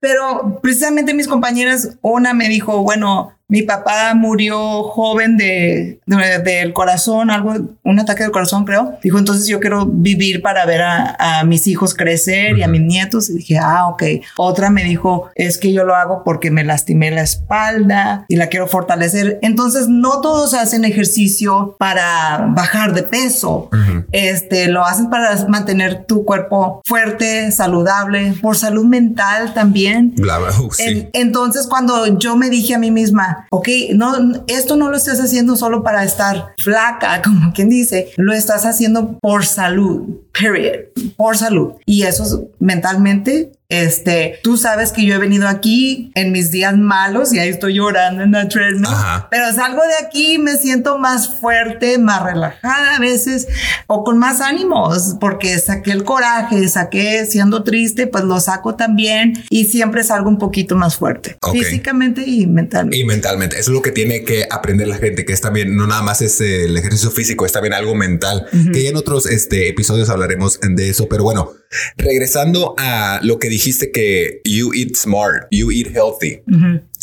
Pero 0.00 0.58
precisamente 0.62 1.14
mis 1.14 1.28
compañeras, 1.28 1.98
una 2.02 2.34
me 2.34 2.48
dijo, 2.48 2.82
bueno, 2.82 3.37
mi 3.50 3.62
papá 3.62 4.12
murió 4.14 4.82
joven 4.82 5.38
de, 5.38 6.00
del 6.44 6.74
corazón, 6.74 7.30
algo, 7.30 7.54
un 7.82 7.98
ataque 7.98 8.22
del 8.22 8.30
corazón, 8.30 8.66
creo. 8.66 8.98
Dijo, 9.02 9.18
entonces 9.18 9.46
yo 9.46 9.58
quiero 9.58 9.86
vivir 9.86 10.42
para 10.42 10.66
ver 10.66 10.82
a, 10.82 11.44
mis 11.46 11.66
hijos 11.66 11.94
crecer 11.94 12.58
y 12.58 12.62
a 12.62 12.68
mis 12.68 12.82
nietos. 12.82 13.30
Y 13.30 13.38
dije, 13.38 13.58
ah, 13.58 13.86
ok. 13.86 14.02
Otra 14.36 14.68
me 14.68 14.84
dijo, 14.84 15.30
es 15.34 15.56
que 15.56 15.72
yo 15.72 15.84
lo 15.84 15.94
hago 15.94 16.24
porque 16.24 16.50
me 16.50 16.62
lastimé 16.62 17.10
la 17.10 17.22
espalda 17.22 18.26
y 18.28 18.36
la 18.36 18.48
quiero 18.48 18.66
fortalecer. 18.66 19.38
Entonces, 19.40 19.88
no 19.88 20.20
todos 20.20 20.52
hacen 20.52 20.84
ejercicio 20.84 21.74
para 21.78 22.48
bajar 22.50 22.92
de 22.92 23.02
peso. 23.02 23.70
Este, 24.12 24.68
lo 24.68 24.84
hacen 24.84 25.08
para 25.08 25.46
mantener 25.46 26.04
tu 26.04 26.24
cuerpo 26.24 26.82
fuerte, 26.84 27.50
saludable, 27.50 28.34
por 28.42 28.56
salud 28.56 28.84
mental 28.84 29.54
también. 29.54 30.14
Uh, 30.18 30.68
entonces, 31.14 31.66
cuando 31.66 32.18
yo 32.18 32.36
me 32.36 32.50
dije 32.50 32.74
a 32.74 32.78
mí 32.78 32.90
misma, 32.90 33.37
ok, 33.50 33.68
no, 33.94 34.44
esto 34.46 34.76
no 34.76 34.90
lo 34.90 34.96
estás 34.96 35.20
haciendo 35.20 35.56
solo 35.56 35.82
para 35.82 36.04
estar 36.04 36.54
flaca, 36.58 37.22
como 37.24 37.52
quien 37.52 37.68
dice, 37.68 38.10
lo 38.16 38.32
estás 38.32 38.64
haciendo 38.64 39.18
por 39.18 39.44
salud, 39.44 40.20
period, 40.32 40.86
por 41.16 41.36
salud. 41.36 41.74
Y 41.86 42.02
eso 42.02 42.48
mentalmente 42.58 43.52
este, 43.70 44.40
tú 44.42 44.56
sabes 44.56 44.92
que 44.92 45.04
yo 45.04 45.14
he 45.14 45.18
venido 45.18 45.46
aquí 45.46 46.10
en 46.14 46.32
mis 46.32 46.50
días 46.50 46.76
malos 46.78 47.34
y 47.34 47.38
ahí 47.38 47.50
estoy 47.50 47.74
llorando 47.74 48.22
en 48.22 48.32
la 48.32 48.48
treadmill, 48.48 48.88
pero 49.30 49.52
salgo 49.52 49.82
de 49.82 50.06
aquí 50.06 50.38
me 50.38 50.56
siento 50.56 50.96
más 50.96 51.38
fuerte, 51.38 51.98
más 51.98 52.22
relajada 52.22 52.96
a 52.96 52.98
veces 52.98 53.46
o 53.86 54.04
con 54.04 54.16
más 54.16 54.40
ánimos 54.40 55.16
porque 55.20 55.58
saqué 55.58 55.92
el 55.92 56.04
coraje, 56.04 56.66
saqué 56.68 57.26
siendo 57.26 57.62
triste, 57.62 58.06
pues 58.06 58.24
lo 58.24 58.40
saco 58.40 58.74
también 58.74 59.34
y 59.50 59.66
siempre 59.66 60.02
salgo 60.02 60.30
un 60.30 60.38
poquito 60.38 60.74
más 60.74 60.96
fuerte 60.96 61.36
físicamente 61.52 62.22
y 62.26 62.46
mentalmente. 62.46 62.96
Y 62.96 63.04
mentalmente, 63.04 63.58
eso 63.58 63.70
es 63.70 63.74
lo 63.74 63.82
que 63.82 63.92
tiene 63.92 64.24
que 64.24 64.46
aprender 64.50 64.88
la 64.88 64.96
gente, 64.96 65.26
que 65.26 65.34
es 65.34 65.42
también, 65.42 65.76
no 65.76 65.86
nada 65.86 66.00
más 66.00 66.22
es 66.22 66.40
el 66.40 66.74
ejercicio 66.74 67.10
físico, 67.10 67.44
es 67.44 67.52
también 67.52 67.74
algo 67.74 67.94
mental, 67.94 68.46
que 68.72 68.82
ya 68.82 68.88
en 68.88 68.96
otros 68.96 69.26
este, 69.26 69.68
episodios 69.68 70.08
hablaremos 70.08 70.58
de 70.62 70.88
eso, 70.88 71.06
pero 71.08 71.24
bueno, 71.24 71.52
regresando 71.96 72.74
a 72.78 73.20
lo 73.22 73.38
que 73.38 73.48
dijiste 73.48 73.90
que 73.92 74.40
you 74.44 74.72
eat 74.74 74.96
smart, 74.96 75.46
you 75.50 75.70
eat 75.70 75.88
healthy. 75.94 76.42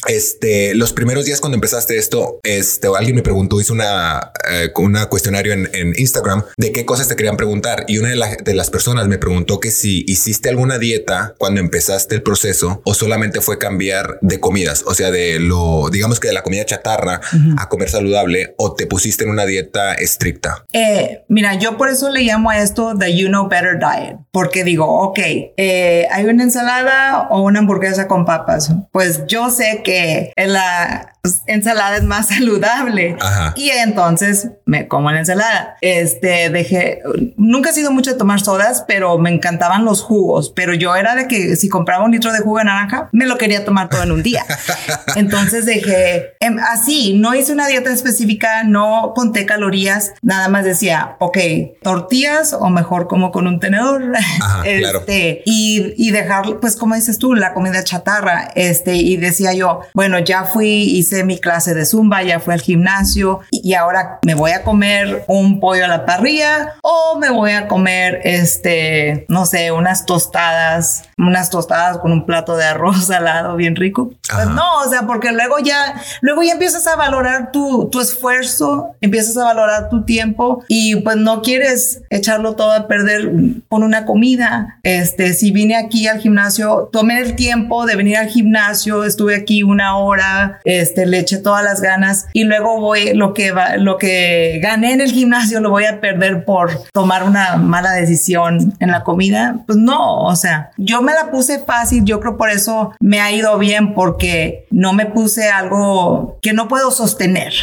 Este, 0.08 0.76
los 0.76 0.94
primeros 0.94 1.26
días 1.26 1.40
cuando 1.40 1.56
empezaste 1.56 1.98
esto, 1.98 2.40
este, 2.44 2.88
alguien 2.96 3.16
me 3.16 3.22
preguntó, 3.22 3.60
hizo 3.60 3.74
una, 3.74 4.32
eh, 4.50 4.72
una 4.78 5.08
cuestionario 5.08 5.54
en, 5.54 5.66
Instagram 5.98 6.44
de 6.58 6.72
qué 6.72 6.86
cosas 6.86 7.08
te 7.08 7.16
querían 7.16 7.38
preguntar. 7.38 7.86
Y 7.88 7.98
una 7.98 8.10
de, 8.10 8.54
las 8.54 8.70
personas 8.70 9.08
me 9.08 9.18
preguntó 9.18 9.60
que 9.60 9.72
si 9.72 10.04
hiciste 10.08 10.50
alguna 10.50 10.78
dieta 10.78 11.36
cuando 11.38 11.60
empezaste 11.60 12.16
el 12.16 12.24
proceso 12.24 12.82
o 12.86 12.94
solamente 12.94 13.42
fue 13.42 13.58
cambiar 13.58 14.18
de 14.22 14.40
comidas, 14.40 14.84
o 14.86 14.94
sea, 14.94 15.12
de 15.12 15.40
lo, 15.40 15.90
digamos 15.92 16.20
que 16.20 16.28
de 16.28 16.34
la 16.34 16.44
comida 16.44 16.66
chatarra 16.66 17.22
a 17.58 17.70
comer 17.70 17.90
saludable 17.90 18.56
o 18.58 18.74
te 18.74 18.88
pusiste 18.88 19.24
en 19.24 19.30
una 19.30 19.46
dieta 19.46 19.94
estricta. 19.94 20.66
Eh, 20.74 21.24
mira, 21.30 21.56
yo 21.56 21.78
por 21.78 21.90
eso 21.90 22.10
le 22.10 22.22
llamo 22.22 22.50
a 22.50 22.60
esto 22.60 22.96
the 22.98 23.16
you 23.16 23.28
know 23.28 23.48
better 23.48 23.80
diet, 23.80 24.18
porque 24.32 24.64
digo, 24.64 24.86
ok, 24.86 25.20
eh, 25.58 26.08
hay 26.12 26.26
una 26.26 26.44
ensalada 26.44 27.28
o 27.30 27.42
una 27.42 27.60
hamburguesa 27.60 28.08
con 28.08 28.26
papas. 28.26 28.72
Pues 28.92 29.24
yo 29.28 29.50
sé 29.50 29.82
que 29.84 29.95
en 29.96 30.54
la 30.54 31.15
ensalada 31.48 31.98
es 31.98 32.04
más 32.04 32.28
saludable. 32.36 33.18
Y 33.56 33.70
entonces 33.70 34.50
me 34.66 34.88
como 34.88 35.12
la 35.12 35.20
ensalada. 35.20 35.78
Este, 35.82 36.50
dejé, 36.50 37.02
nunca 37.38 37.70
he 37.70 37.74
sido 37.74 37.92
mucho 37.92 38.12
de 38.12 38.18
tomar 38.18 38.42
sodas, 38.42 38.84
pero 38.88 39.18
me 39.18 39.30
encantaban 39.30 39.86
los 39.86 40.02
jugos. 40.02 40.52
Pero 40.56 40.74
yo 40.74 40.96
era 40.96 41.16
de 41.16 41.28
que 41.28 41.56
si 41.56 41.70
compraba 41.70 42.04
un 42.04 42.12
litro 42.12 42.32
de 42.32 42.40
jugo 42.40 42.60
de 42.60 42.66
naranja, 42.66 43.10
me 43.12 43.26
lo 43.26 43.38
quería 43.38 43.66
tomar 43.66 43.90
todo 43.90 44.04
en 44.04 44.12
un 44.12 44.24
día. 44.24 44.46
Entonces 45.16 45.66
dejé 45.66 46.36
em, 46.40 46.58
así, 46.60 47.14
no 47.18 47.36
hice 47.36 47.54
una 47.54 47.68
dieta 47.68 47.92
específica, 47.92 48.64
no 48.64 49.14
conté 49.16 49.46
calorías, 49.46 50.14
nada 50.22 50.48
más 50.50 50.64
decía, 50.66 51.16
ok, 51.20 51.38
tortillas 51.82 52.54
o 52.54 52.70
mejor 52.70 53.08
como 53.08 53.32
con 53.32 53.48
un 53.48 53.60
tenedor. 53.60 54.14
este, 54.66 55.42
y, 55.46 55.94
y 55.98 56.12
dejar, 56.12 56.60
pues 56.60 56.76
como 56.76 56.96
dices 56.96 57.18
tú, 57.18 57.34
la 57.34 57.54
comida 57.54 57.84
chatarra. 57.84 58.52
Este, 58.56 58.96
y 58.96 59.18
decía 59.18 59.54
yo, 59.54 59.82
bueno, 59.94 60.20
ya 60.20 60.46
fui, 60.46 60.68
hice 60.68 61.15
mi 61.24 61.40
clase 61.40 61.74
de 61.74 61.86
zumba, 61.86 62.24
ya 62.24 62.40
fui 62.40 62.54
al 62.54 62.62
gimnasio 62.62 63.42
y 63.52 63.74
ahora 63.74 64.20
me 64.24 64.36
voy 64.36 64.52
a 64.52 64.64
comer 64.64 65.24
un 65.28 65.60
pollo 65.60 65.86
a 65.86 65.88
la 65.88 66.06
parrilla 66.06 66.74
o 66.82 67.18
me 67.20 67.30
voy 67.30 67.52
a 67.52 67.68
comer, 67.68 68.22
este, 68.24 69.26
no 69.30 69.46
sé, 69.46 69.72
unas 69.72 70.06
tostadas, 70.06 71.04
unas 71.18 71.50
tostadas 71.50 71.98
con 72.00 72.12
un 72.12 72.26
plato 72.26 72.58
de 72.58 72.66
arroz 72.66 73.06
salado 73.08 73.56
bien 73.56 73.76
rico. 73.76 74.12
Pues 74.32 74.48
no, 74.48 74.80
o 74.86 74.90
sea, 74.90 75.04
porque 75.04 75.32
luego 75.32 75.60
ya, 75.60 76.02
luego 76.22 76.44
ya 76.44 76.54
empiezas 76.54 76.86
a 76.88 76.96
valorar 76.96 77.52
tu, 77.52 77.90
tu 77.92 78.02
esfuerzo, 78.02 78.96
empiezas 79.02 79.38
a 79.38 79.46
valorar 79.46 79.90
tu 79.90 80.04
tiempo 80.04 80.64
y 80.68 80.96
pues 80.98 81.18
no 81.18 81.42
quieres 81.42 82.02
echarlo 82.10 82.56
todo 82.56 82.72
a 82.72 82.88
perder 82.88 83.32
con 83.68 83.84
una 83.84 84.06
comida. 84.06 84.80
Este, 84.84 85.34
si 85.34 85.52
vine 85.52 85.76
aquí 85.76 86.08
al 86.08 86.20
gimnasio, 86.20 86.90
tomé 86.92 87.20
el 87.20 87.36
tiempo 87.36 87.86
de 87.86 87.96
venir 87.96 88.18
al 88.18 88.28
gimnasio, 88.28 89.04
estuve 89.04 89.36
aquí 89.36 89.64
una 89.64 89.98
hora, 89.98 90.60
este, 90.64 91.05
le 91.06 91.20
eché 91.20 91.38
todas 91.38 91.64
las 91.64 91.82
ganas 91.82 92.28
y 92.34 92.44
luego 92.44 92.80
voy, 92.80 93.14
lo 93.14 93.34
que 93.34 93.52
va, 93.52 93.78
lo 93.78 93.98
que 93.98 94.60
gané 94.62 94.94
en 94.94 95.02
el 95.02 95.12
gimnasio 95.12 95.60
lo 95.60 95.70
voy 95.70 95.86
a 95.86 96.02
perder 96.02 96.46
por 96.46 96.72
tomar 96.92 97.24
una 97.24 97.58
mala 97.58 97.92
decisión 97.92 98.74
en 98.80 98.92
la 98.92 99.04
comida. 99.04 99.58
Pues 99.66 99.78
no, 99.78 100.24
o 100.24 100.36
sea, 100.36 100.72
yo 100.78 101.02
me 101.02 101.14
la 101.14 101.32
puse 101.32 101.60
fácil, 101.60 102.04
yo 102.06 102.20
creo 102.20 102.38
por 102.38 102.50
eso 102.50 102.94
me 103.00 103.22
ha 103.22 103.32
ido 103.32 103.58
bien 103.58 103.94
porque 103.94 104.66
no 104.72 104.94
me 104.94 105.06
puse 105.06 105.50
algo 105.50 106.38
que 106.42 106.54
no 106.54 106.68
puedo 106.68 106.92
sostener. 106.92 107.54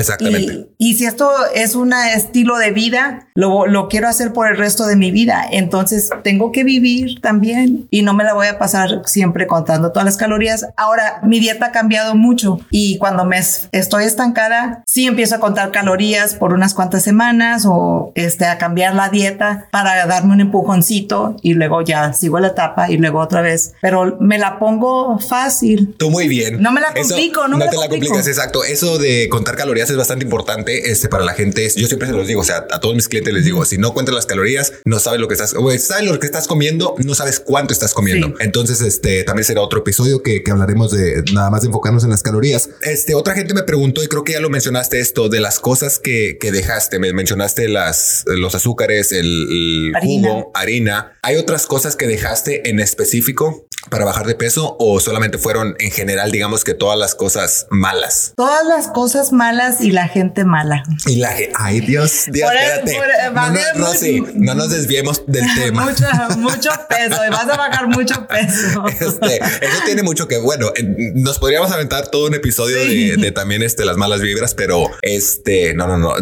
Exactamente. 0.00 0.68
Y, 0.78 0.96
si 0.96 1.06
esto 1.06 1.30
es 1.54 1.74
un 1.74 1.92
estilo 1.92 2.58
de 2.58 2.72
vida, 2.72 3.28
lo, 3.34 3.66
lo, 3.66 3.88
quiero 3.88 4.08
hacer 4.08 4.32
por 4.32 4.48
el 4.48 4.56
resto 4.56 4.86
de 4.86 4.96
mi 4.96 5.10
vida. 5.10 5.46
Entonces 5.50 6.10
tengo 6.22 6.52
que 6.52 6.64
vivir 6.64 7.20
también 7.20 7.86
y 7.90 8.02
no 8.02 8.14
me 8.14 8.24
la 8.24 8.34
voy 8.34 8.46
a 8.46 8.58
pasar 8.58 9.02
siempre 9.06 9.46
contando 9.46 9.92
todas 9.92 10.04
las 10.04 10.16
calorías. 10.16 10.66
Ahora, 10.76 11.20
mi 11.22 11.38
dieta 11.40 11.66
ha 11.66 11.72
cambiado 11.72 12.14
mucho 12.14 12.58
y 12.70 12.98
cuando 12.98 13.24
me 13.24 13.38
estoy 13.38 14.04
estancada, 14.04 14.82
sí 14.86 15.06
empiezo 15.06 15.36
a 15.36 15.40
contar 15.40 15.70
calorías 15.70 16.34
por 16.34 16.52
unas 16.52 16.74
cuantas 16.74 17.02
semanas 17.02 17.64
o 17.66 18.12
este, 18.14 18.46
a 18.46 18.58
cambiar 18.58 18.94
la 18.94 19.08
dieta 19.08 19.68
para 19.70 20.06
darme 20.06 20.32
un 20.32 20.40
empujoncito 20.40 21.36
y 21.42 21.54
luego 21.54 21.82
ya 21.82 22.12
sigo 22.12 22.38
la 22.38 22.48
etapa 22.48 22.90
y 22.90 22.96
luego 22.96 23.20
otra 23.20 23.40
vez. 23.42 23.74
Pero 23.80 24.16
me 24.20 24.38
la 24.38 24.58
pongo 24.58 25.18
fácil. 25.18 25.94
Tú 25.98 26.10
muy 26.10 26.28
bien. 26.28 26.60
No 26.60 26.72
me 26.72 26.80
la 26.80 26.92
complico, 26.94 27.42
no, 27.42 27.48
no 27.48 27.58
me 27.58 27.68
te 27.68 27.76
la 27.76 27.88
complicas, 27.88 28.26
exacto. 28.26 28.64
Eso 28.64 28.98
de 28.98 29.28
contar 29.28 29.56
calorías 29.56 29.89
es 29.90 29.96
bastante 29.96 30.24
importante 30.24 30.90
este, 30.90 31.08
para 31.08 31.24
la 31.24 31.34
gente. 31.34 31.68
Yo 31.76 31.86
siempre 31.86 32.08
se 32.08 32.14
los 32.14 32.26
digo, 32.26 32.40
o 32.40 32.44
sea, 32.44 32.66
a 32.70 32.80
todos 32.80 32.94
mis 32.94 33.08
clientes 33.08 33.32
les 33.32 33.44
digo, 33.44 33.64
si 33.64 33.78
no 33.78 33.92
cuentas 33.92 34.14
las 34.14 34.26
calorías, 34.26 34.72
no 34.84 34.98
sabes 34.98 35.20
lo 35.20 35.28
que 35.28 35.34
estás, 35.34 35.54
o 35.56 35.70
sabes 35.78 36.10
lo 36.10 36.18
que 36.18 36.26
estás 36.26 36.46
comiendo, 36.46 36.94
no 36.98 37.14
sabes 37.14 37.40
cuánto 37.40 37.72
estás 37.72 37.94
comiendo. 37.94 38.34
Entonces, 38.40 38.80
este 38.80 39.24
también 39.24 39.44
será 39.44 39.62
otro 39.62 39.80
episodio 39.80 40.22
que, 40.22 40.42
que, 40.42 40.50
hablaremos 40.50 40.90
de 40.90 41.22
nada 41.32 41.50
más 41.50 41.62
de 41.62 41.68
enfocarnos 41.68 42.04
en 42.04 42.10
las 42.10 42.22
calorías. 42.22 42.70
Este 42.82 43.14
otra 43.14 43.34
gente 43.34 43.54
me 43.54 43.62
preguntó 43.62 44.02
y 44.02 44.08
creo 44.08 44.24
que 44.24 44.32
ya 44.32 44.40
lo 44.40 44.50
mencionaste 44.50 45.00
esto 45.00 45.28
de 45.28 45.40
las 45.40 45.60
cosas 45.60 45.98
que, 45.98 46.38
que 46.40 46.52
dejaste. 46.52 46.98
Me 46.98 47.12
mencionaste 47.12 47.68
las, 47.68 48.24
los 48.26 48.54
azúcares, 48.54 49.12
el, 49.12 49.92
jugo, 50.00 50.50
harina. 50.54 51.12
Hay 51.22 51.36
otras 51.36 51.66
cosas 51.66 51.96
que 51.96 52.06
dejaste 52.06 52.68
en 52.68 52.80
específico 52.80 53.66
para 53.88 54.04
bajar 54.04 54.26
de 54.26 54.34
peso 54.34 54.76
o 54.78 55.00
solamente 55.00 55.38
fueron 55.38 55.74
en 55.78 55.90
general, 55.90 56.30
digamos 56.30 56.64
que 56.64 56.74
todas 56.74 56.98
las 56.98 57.14
cosas 57.14 57.66
malas? 57.70 58.32
Todas 58.36 58.66
las 58.66 58.88
cosas 58.88 59.32
malas 59.32 59.80
y 59.80 59.90
la 59.90 60.08
gente 60.08 60.44
mala. 60.44 60.82
Y 61.06 61.16
la 61.16 61.30
gente, 61.32 61.52
ay 61.56 61.80
Dios, 61.80 62.26
Dios, 62.30 62.50
espérate. 62.52 62.98
no, 63.32 63.86
nos, 63.86 64.02
no 64.34 64.54
nos 64.54 64.70
desviemos 64.70 65.22
del 65.26 65.44
tema. 65.54 65.84
Mucho, 65.86 66.04
mucho 66.38 66.70
peso 66.88 67.24
y 67.26 67.30
vas 67.30 67.48
a 67.48 67.56
bajar 67.56 67.88
mucho 67.88 68.26
peso. 68.26 68.84
Este, 69.00 69.36
eso 69.36 69.82
tiene 69.86 70.02
mucho 70.02 70.28
que, 70.28 70.38
bueno, 70.38 70.70
nos 71.14 71.38
podríamos 71.38 71.70
aventar 71.70 72.08
todo 72.08 72.26
un 72.26 72.34
episodio 72.34 72.76
de, 72.76 73.32
también 73.32 73.62
este, 73.62 73.84
las 73.84 73.96
malas 73.96 74.20
vibras, 74.20 74.54
pero 74.54 74.90
este, 75.02 75.74
no, 75.74 75.86
no, 75.86 75.96
no. 75.96 76.14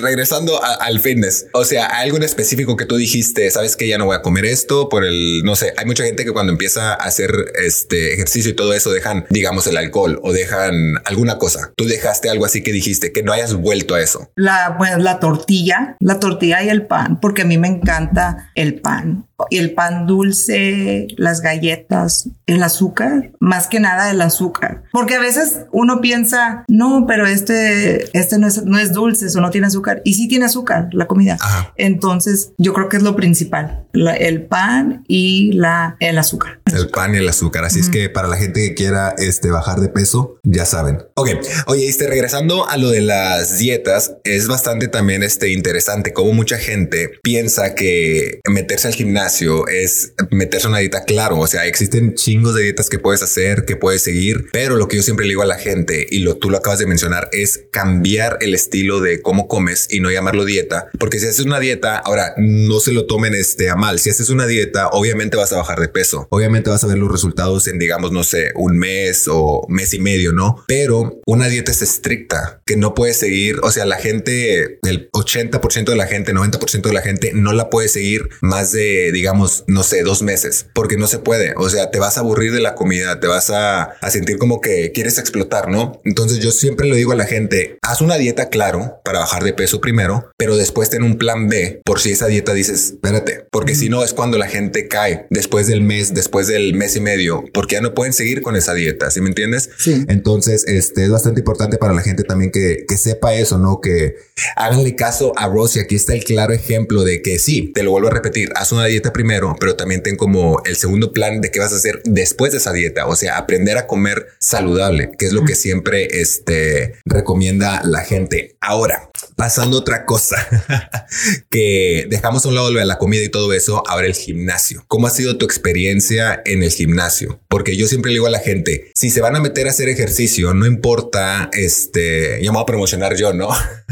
regresando 0.00 0.60
al 0.62 1.00
fitness, 1.00 1.46
o 1.52 1.64
sea, 1.64 1.86
algo 1.86 2.16
en 2.16 2.24
específico 2.24 2.76
que 2.76 2.84
tú 2.84 2.96
dijiste, 2.96 3.50
sabes 3.50 3.76
que 3.76 3.88
ya 3.88 3.96
no 3.96 4.06
voy 4.06 4.16
a 4.16 4.22
comer 4.22 4.44
esto 4.44 4.88
por 4.88 5.04
el, 5.04 5.42
no 5.44 5.56
sé, 5.56 5.72
hay 5.76 5.86
mucha 5.86 6.04
gente 6.04 6.24
que 6.24 6.32
cuando 6.32 6.52
empieza 6.52 6.94
a 6.94 7.05
hacer 7.06 7.30
este 7.64 8.14
ejercicio 8.14 8.50
y 8.50 8.54
todo 8.54 8.72
eso 8.72 8.92
dejan, 8.92 9.26
digamos, 9.30 9.66
el 9.66 9.76
alcohol 9.76 10.20
o 10.22 10.32
dejan 10.32 10.74
alguna 11.04 11.38
cosa. 11.38 11.72
Tú 11.76 11.86
dejaste 11.86 12.30
algo 12.30 12.44
así 12.44 12.62
que 12.62 12.72
dijiste 12.72 13.12
que 13.12 13.22
no 13.22 13.32
hayas 13.32 13.54
vuelto 13.54 13.94
a 13.94 14.02
eso. 14.02 14.30
La, 14.36 14.76
pues, 14.78 14.96
la 14.98 15.20
tortilla, 15.20 15.96
la 16.00 16.20
tortilla 16.20 16.62
y 16.62 16.68
el 16.68 16.86
pan, 16.86 17.20
porque 17.20 17.42
a 17.42 17.44
mí 17.44 17.58
me 17.58 17.68
encanta 17.68 18.50
el 18.54 18.80
pan 18.80 19.26
el 19.50 19.74
pan 19.74 20.06
dulce, 20.06 21.08
las 21.16 21.40
galletas, 21.40 22.28
el 22.46 22.62
azúcar, 22.62 23.32
más 23.40 23.66
que 23.66 23.80
nada 23.80 24.10
el 24.10 24.20
azúcar. 24.20 24.84
Porque 24.92 25.14
a 25.14 25.20
veces 25.20 25.60
uno 25.72 26.00
piensa, 26.00 26.64
no, 26.68 27.04
pero 27.06 27.26
este, 27.26 28.18
este 28.18 28.38
no 28.38 28.46
es, 28.46 28.64
no 28.64 28.78
es 28.78 28.92
dulce, 28.92 29.26
eso 29.26 29.40
no 29.40 29.50
tiene 29.50 29.66
azúcar. 29.66 30.00
Y 30.04 30.14
sí 30.14 30.28
tiene 30.28 30.46
azúcar 30.46 30.88
la 30.92 31.06
comida. 31.06 31.36
Entonces, 31.76 32.52
yo 32.58 32.72
creo 32.72 32.88
que 32.88 32.96
es 32.96 33.02
lo 33.02 33.16
principal, 33.16 33.86
el 33.92 34.46
pan 34.46 35.04
y 35.08 35.52
la, 35.52 35.96
el 36.00 36.18
azúcar. 36.18 36.60
El 36.74 36.88
pan 36.88 37.14
y 37.14 37.18
el 37.18 37.28
azúcar. 37.28 37.64
Así 37.64 37.80
es 37.80 37.90
que 37.90 38.08
para 38.08 38.28
la 38.28 38.36
gente 38.36 38.60
que 38.60 38.74
quiera 38.74 39.14
este, 39.18 39.50
bajar 39.50 39.80
de 39.80 39.88
peso, 39.88 40.38
ya 40.42 40.64
saben. 40.64 41.02
Ok, 41.14 41.30
oye, 41.66 41.88
este, 41.88 42.06
regresando 42.06 42.68
a 42.68 42.76
lo 42.76 42.90
de 42.90 43.00
las 43.00 43.58
dietas, 43.58 44.14
es 44.24 44.48
bastante 44.48 44.88
también 44.88 45.22
este, 45.22 45.52
interesante 45.52 46.12
como 46.12 46.32
mucha 46.32 46.58
gente 46.58 47.10
piensa 47.22 47.74
que 47.74 48.40
meterse 48.48 48.88
al 48.88 48.94
gimnasio 48.94 49.25
gimnasio 49.26 49.66
es 49.66 50.12
meterse 50.30 50.68
una 50.68 50.78
dieta, 50.78 51.04
claro, 51.04 51.38
o 51.38 51.46
sea, 51.46 51.66
existen 51.66 52.14
chingos 52.14 52.54
de 52.54 52.62
dietas 52.62 52.88
que 52.88 52.98
puedes 52.98 53.22
hacer, 53.22 53.64
que 53.64 53.76
puedes 53.76 54.02
seguir, 54.02 54.46
pero 54.52 54.76
lo 54.76 54.88
que 54.88 54.96
yo 54.96 55.02
siempre 55.02 55.26
le 55.26 55.30
digo 55.30 55.42
a 55.42 55.46
la 55.46 55.58
gente, 55.58 56.06
y 56.08 56.20
lo 56.20 56.36
tú 56.36 56.50
lo 56.50 56.58
acabas 56.58 56.78
de 56.78 56.86
mencionar, 56.86 57.28
es 57.32 57.64
cambiar 57.72 58.38
el 58.40 58.54
estilo 58.54 59.00
de 59.00 59.20
cómo 59.22 59.48
comes 59.48 59.88
y 59.90 60.00
no 60.00 60.10
llamarlo 60.10 60.44
dieta, 60.44 60.88
porque 60.98 61.18
si 61.18 61.26
haces 61.26 61.44
una 61.44 61.58
dieta, 61.58 61.98
ahora 61.98 62.34
no 62.36 62.78
se 62.80 62.92
lo 62.92 63.06
tomen 63.06 63.34
este 63.34 63.68
a 63.68 63.76
mal, 63.76 63.98
si 63.98 64.10
haces 64.10 64.30
una 64.30 64.46
dieta, 64.46 64.88
obviamente 64.88 65.36
vas 65.36 65.52
a 65.52 65.56
bajar 65.56 65.80
de 65.80 65.88
peso, 65.88 66.28
obviamente 66.30 66.70
vas 66.70 66.84
a 66.84 66.86
ver 66.86 66.98
los 66.98 67.10
resultados 67.10 67.66
en, 67.66 67.78
digamos, 67.78 68.12
no 68.12 68.22
sé, 68.22 68.52
un 68.54 68.78
mes 68.78 69.24
o 69.28 69.66
mes 69.68 69.92
y 69.92 69.98
medio, 69.98 70.32
¿no? 70.32 70.64
Pero 70.68 71.20
una 71.26 71.48
dieta 71.48 71.72
es 71.72 71.82
estricta, 71.82 72.62
que 72.64 72.76
no 72.76 72.94
puedes 72.94 73.16
seguir, 73.16 73.58
o 73.62 73.70
sea, 73.70 73.86
la 73.86 73.96
gente, 73.96 74.78
el 74.82 75.10
80% 75.10 75.84
de 75.84 75.96
la 75.96 76.06
gente, 76.06 76.32
90% 76.32 76.82
de 76.82 76.92
la 76.92 77.02
gente 77.02 77.32
no 77.34 77.52
la 77.52 77.70
puede 77.70 77.88
seguir 77.88 78.28
más 78.40 78.72
de, 78.72 79.10
digamos, 79.16 79.64
no 79.66 79.82
sé, 79.82 80.02
dos 80.02 80.22
meses, 80.22 80.66
porque 80.74 80.98
no 80.98 81.06
se 81.06 81.18
puede, 81.18 81.54
o 81.56 81.70
sea, 81.70 81.90
te 81.90 81.98
vas 81.98 82.18
a 82.18 82.20
aburrir 82.20 82.52
de 82.52 82.60
la 82.60 82.74
comida, 82.74 83.18
te 83.18 83.26
vas 83.26 83.48
a, 83.48 83.82
a 83.82 84.10
sentir 84.10 84.36
como 84.36 84.60
que 84.60 84.92
quieres 84.92 85.16
explotar, 85.18 85.68
¿no? 85.68 86.00
Entonces 86.04 86.38
yo 86.38 86.50
siempre 86.50 86.86
le 86.86 86.96
digo 86.96 87.12
a 87.12 87.16
la 87.16 87.24
gente, 87.24 87.78
haz 87.80 88.02
una 88.02 88.16
dieta, 88.16 88.50
claro, 88.50 89.00
para 89.04 89.20
bajar 89.20 89.42
de 89.42 89.54
peso 89.54 89.80
primero, 89.80 90.30
pero 90.36 90.56
después 90.56 90.90
ten 90.90 91.02
un 91.02 91.16
plan 91.16 91.48
B 91.48 91.80
por 91.84 92.00
si 92.00 92.10
esa 92.10 92.26
dieta 92.26 92.52
dices, 92.52 92.92
espérate, 92.92 93.46
porque 93.50 93.74
si 93.74 93.88
no 93.88 94.04
es 94.04 94.12
cuando 94.12 94.36
la 94.36 94.48
gente 94.48 94.88
cae 94.88 95.26
después 95.30 95.66
del 95.66 95.80
mes, 95.80 96.12
después 96.12 96.46
del 96.46 96.74
mes 96.74 96.94
y 96.96 97.00
medio, 97.00 97.44
porque 97.54 97.76
ya 97.76 97.80
no 97.80 97.94
pueden 97.94 98.12
seguir 98.12 98.42
con 98.42 98.54
esa 98.54 98.74
dieta, 98.74 99.10
¿sí 99.10 99.22
me 99.22 99.28
entiendes? 99.28 99.70
Sí. 99.78 100.04
Entonces, 100.08 100.64
este 100.66 101.04
es 101.04 101.10
bastante 101.10 101.40
importante 101.40 101.78
para 101.78 101.94
la 101.94 102.02
gente 102.02 102.22
también 102.22 102.50
que, 102.50 102.84
que 102.86 102.96
sepa 102.98 103.34
eso, 103.34 103.58
¿no? 103.58 103.80
Que 103.80 104.16
háganle 104.56 104.94
caso 104.94 105.32
a 105.36 105.48
Rosy. 105.48 105.80
Aquí 105.80 105.94
está 105.94 106.12
el 106.12 106.24
claro 106.24 106.52
ejemplo 106.52 107.04
de 107.04 107.22
que 107.22 107.38
sí, 107.38 107.72
te 107.74 107.82
lo 107.82 107.92
vuelvo 107.92 108.08
a 108.08 108.12
repetir, 108.12 108.50
haz 108.54 108.72
una 108.72 108.84
dieta 108.86 109.05
primero, 109.12 109.56
pero 109.58 109.76
también 109.76 110.02
ten 110.02 110.16
como 110.16 110.62
el 110.64 110.76
segundo 110.76 111.12
plan 111.12 111.40
de 111.40 111.50
qué 111.50 111.60
vas 111.60 111.72
a 111.72 111.76
hacer 111.76 112.02
después 112.04 112.52
de 112.52 112.58
esa 112.58 112.72
dieta. 112.72 113.06
O 113.06 113.16
sea, 113.16 113.38
aprender 113.38 113.78
a 113.78 113.86
comer 113.86 114.26
saludable, 114.38 115.10
que 115.18 115.26
es 115.26 115.32
lo 115.32 115.44
que 115.44 115.54
siempre 115.54 116.20
este, 116.20 116.94
recomienda 117.04 117.82
la 117.84 118.00
gente. 118.00 118.56
Ahora, 118.60 119.10
pasando 119.36 119.78
otra 119.78 120.04
cosa 120.04 120.36
que 121.50 122.06
dejamos 122.08 122.44
a 122.44 122.48
un 122.48 122.54
lado 122.54 122.70
de 122.72 122.84
la 122.84 122.98
comida 122.98 123.22
y 123.22 123.28
todo 123.28 123.52
eso, 123.52 123.82
ahora 123.86 124.06
el 124.06 124.14
gimnasio. 124.14 124.84
¿Cómo 124.88 125.06
ha 125.06 125.10
sido 125.10 125.36
tu 125.36 125.44
experiencia 125.44 126.42
en 126.44 126.62
el 126.62 126.70
gimnasio? 126.70 127.40
Porque 127.48 127.76
yo 127.76 127.86
siempre 127.86 128.10
le 128.10 128.16
digo 128.16 128.26
a 128.26 128.30
la 128.30 128.40
gente, 128.40 128.90
si 128.94 129.10
se 129.10 129.20
van 129.20 129.36
a 129.36 129.40
meter 129.40 129.66
a 129.66 129.70
hacer 129.70 129.88
ejercicio, 129.88 130.54
no 130.54 130.66
importa, 130.66 131.50
este, 131.52 132.42
ya 132.42 132.50
me 132.50 132.56
voy 132.56 132.62
a 132.62 132.66
promocionar 132.66 133.16
yo, 133.16 133.32
¿no? 133.32 133.48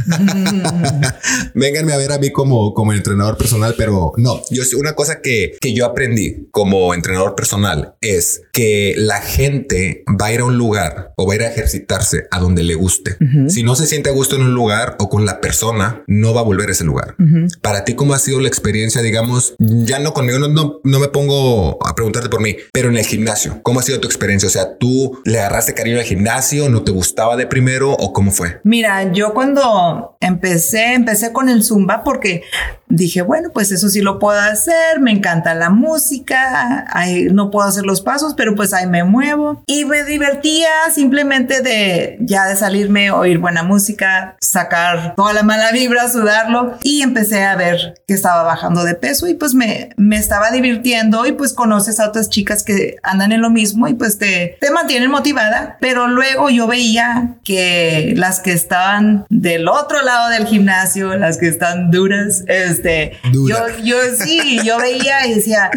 Vénganme 1.55 1.93
a 1.93 1.99
ver 1.99 2.13
a 2.13 2.19
mí 2.19 2.31
como, 2.31 2.75
como 2.75 2.93
entrenador 2.93 3.37
personal, 3.37 3.75
pero 3.77 4.13
no, 4.17 4.43
yo 4.51 4.63
una 4.79 4.95
cosa 4.95 5.21
que, 5.21 5.57
que 5.61 5.75
yo 5.75 5.85
aprendí 5.85 6.49
como 6.51 6.95
entrenador 6.95 7.35
personal 7.35 7.95
es 8.01 8.43
que 8.53 8.95
la 8.97 9.21
gente 9.21 10.05
va 10.21 10.27
a 10.27 10.33
ir 10.33 10.41
a 10.41 10.45
un 10.45 10.57
lugar 10.57 11.13
o 11.17 11.27
va 11.27 11.35
a 11.35 11.37
ir 11.37 11.43
a 11.43 11.49
ejercitarse 11.49 12.25
a 12.31 12.39
donde 12.39 12.63
le 12.63 12.75
guste. 12.75 13.17
Si 13.49 13.63
no 13.63 13.77
se 13.77 13.87
siente 13.87 14.11
a 14.11 14.13
gusto 14.13 14.37
en 14.37 14.43
un 14.43 14.55
lugar 14.55 14.97
o 14.99 15.09
con 15.09 15.27
la 15.27 15.34
persona, 15.41 16.03
no 16.07 16.35
va 16.35 16.41
a 16.41 16.45
volver 16.45 16.69
a 16.69 16.73
ese 16.73 16.85
lugar. 16.85 17.15
Para 17.63 17.85
ti, 17.85 17.95
¿cómo 17.95 18.15
ha 18.15 18.19
sido 18.19 18.41
la 18.41 18.49
experiencia? 18.49 19.03
Digamos, 19.03 19.55
ya 19.59 19.99
no 19.99 20.13
conmigo, 20.13 20.39
no, 20.39 20.49
no, 20.49 20.81
no 20.83 20.99
me 20.99 21.09
pongo 21.09 21.79
a 21.87 21.95
preguntarte 21.95 22.29
por 22.29 22.41
mí, 22.41 22.57
pero 22.73 22.89
en 22.89 22.97
el 22.97 23.05
gimnasio, 23.05 23.61
¿cómo 23.63 23.81
ha 23.81 23.83
sido 23.83 24.01
tu 24.01 24.07
experiencia? 24.07 24.47
O 24.47 24.53
sea, 24.53 24.77
¿tú 24.79 25.21
le 25.25 25.39
agarraste 25.39 25.75
cariño 25.75 25.99
al 25.99 26.05
gimnasio? 26.05 26.69
¿No 26.69 26.83
te 26.83 26.93
gustaba 26.93 27.37
de 27.37 27.47
primero 27.47 27.93
o 27.93 28.13
cómo 28.13 28.31
fue? 28.31 28.61
Mira, 28.65 29.13
yo 29.13 29.35
cuando 29.35 30.17
empecé, 30.21 30.95
empecé 30.95 31.33
con 31.33 31.49
el 31.49 31.63
Zumba 31.63 32.03
porque 32.05 32.43
dije, 32.89 33.23
bueno, 33.23 33.51
pues 33.53 33.73
eso 33.73 33.89
sí 33.89 34.01
lo 34.01 34.19
puedo 34.19 34.39
hacer, 34.39 35.01
me 35.01 35.11
encanta 35.11 35.55
la 35.55 35.71
música, 35.71 36.85
ahí 36.91 37.25
no 37.25 37.51
puedo 37.51 37.67
hacer 37.67 37.85
los 37.85 38.01
pasos, 38.01 38.35
pero 38.35 38.55
pues 38.55 38.73
ahí 38.73 38.87
me 38.87 39.05
muevo. 39.05 39.63
Y 39.67 39.85
me 39.85 40.05
divertía 40.05 40.69
simplemente 40.93 41.61
de 41.61 42.19
ya 42.21 42.47
de 42.47 42.57
salirme, 42.57 43.11
oír 43.11 43.39
buena 43.39 43.63
música, 43.63 44.37
sacar 44.41 45.15
toda 45.25 45.33
la 45.33 45.43
mala 45.43 45.73
vibra, 45.73 46.07
sudarlo 46.13 46.77
y 46.83 47.01
empecé 47.01 47.45
a 47.45 47.57
ver 47.57 47.95
que 48.07 48.13
estaba 48.13 48.43
bajando 48.43 48.85
de 48.85 48.95
peso 48.95 49.27
y 49.27 49.33
pues 49.33 49.55
me, 49.55 49.89
me 49.97 50.19
estaba 50.19 50.51
divirtiendo 50.51 51.25
y 51.25 51.33
pues 51.33 51.55
conoces 51.55 51.99
a 51.99 52.09
otras 52.09 52.29
chicas 52.29 52.63
que 52.63 52.97
andan 53.03 53.33
en 53.33 53.41
lo 53.41 53.49
mismo 53.49 53.89
y 53.89 53.95
pues 53.95 54.19
te, 54.19 54.59
te 54.61 54.71
mantienen 54.71 55.11
motivada, 55.11 55.79
pero 55.81 56.09
luego 56.09 56.51
yo 56.51 56.67
veía 56.67 57.37
que 57.43 58.13
las 58.19 58.41
que 58.41 58.53
estaban 58.53 59.25
del 59.31 59.67
otro 59.67 60.03
lado 60.03 60.29
del 60.29 60.47
gimnasio, 60.47 61.17
las 61.17 61.39
que 61.39 61.49
están 61.49 61.91
duras, 61.91 62.45
este, 62.47 63.19
Dura. 63.33 63.69
yo, 63.79 63.83
yo 63.83 63.97
sí, 64.23 64.61
yo 64.63 64.79
veía 64.79 65.27
y 65.27 65.37
decía, 65.37 65.71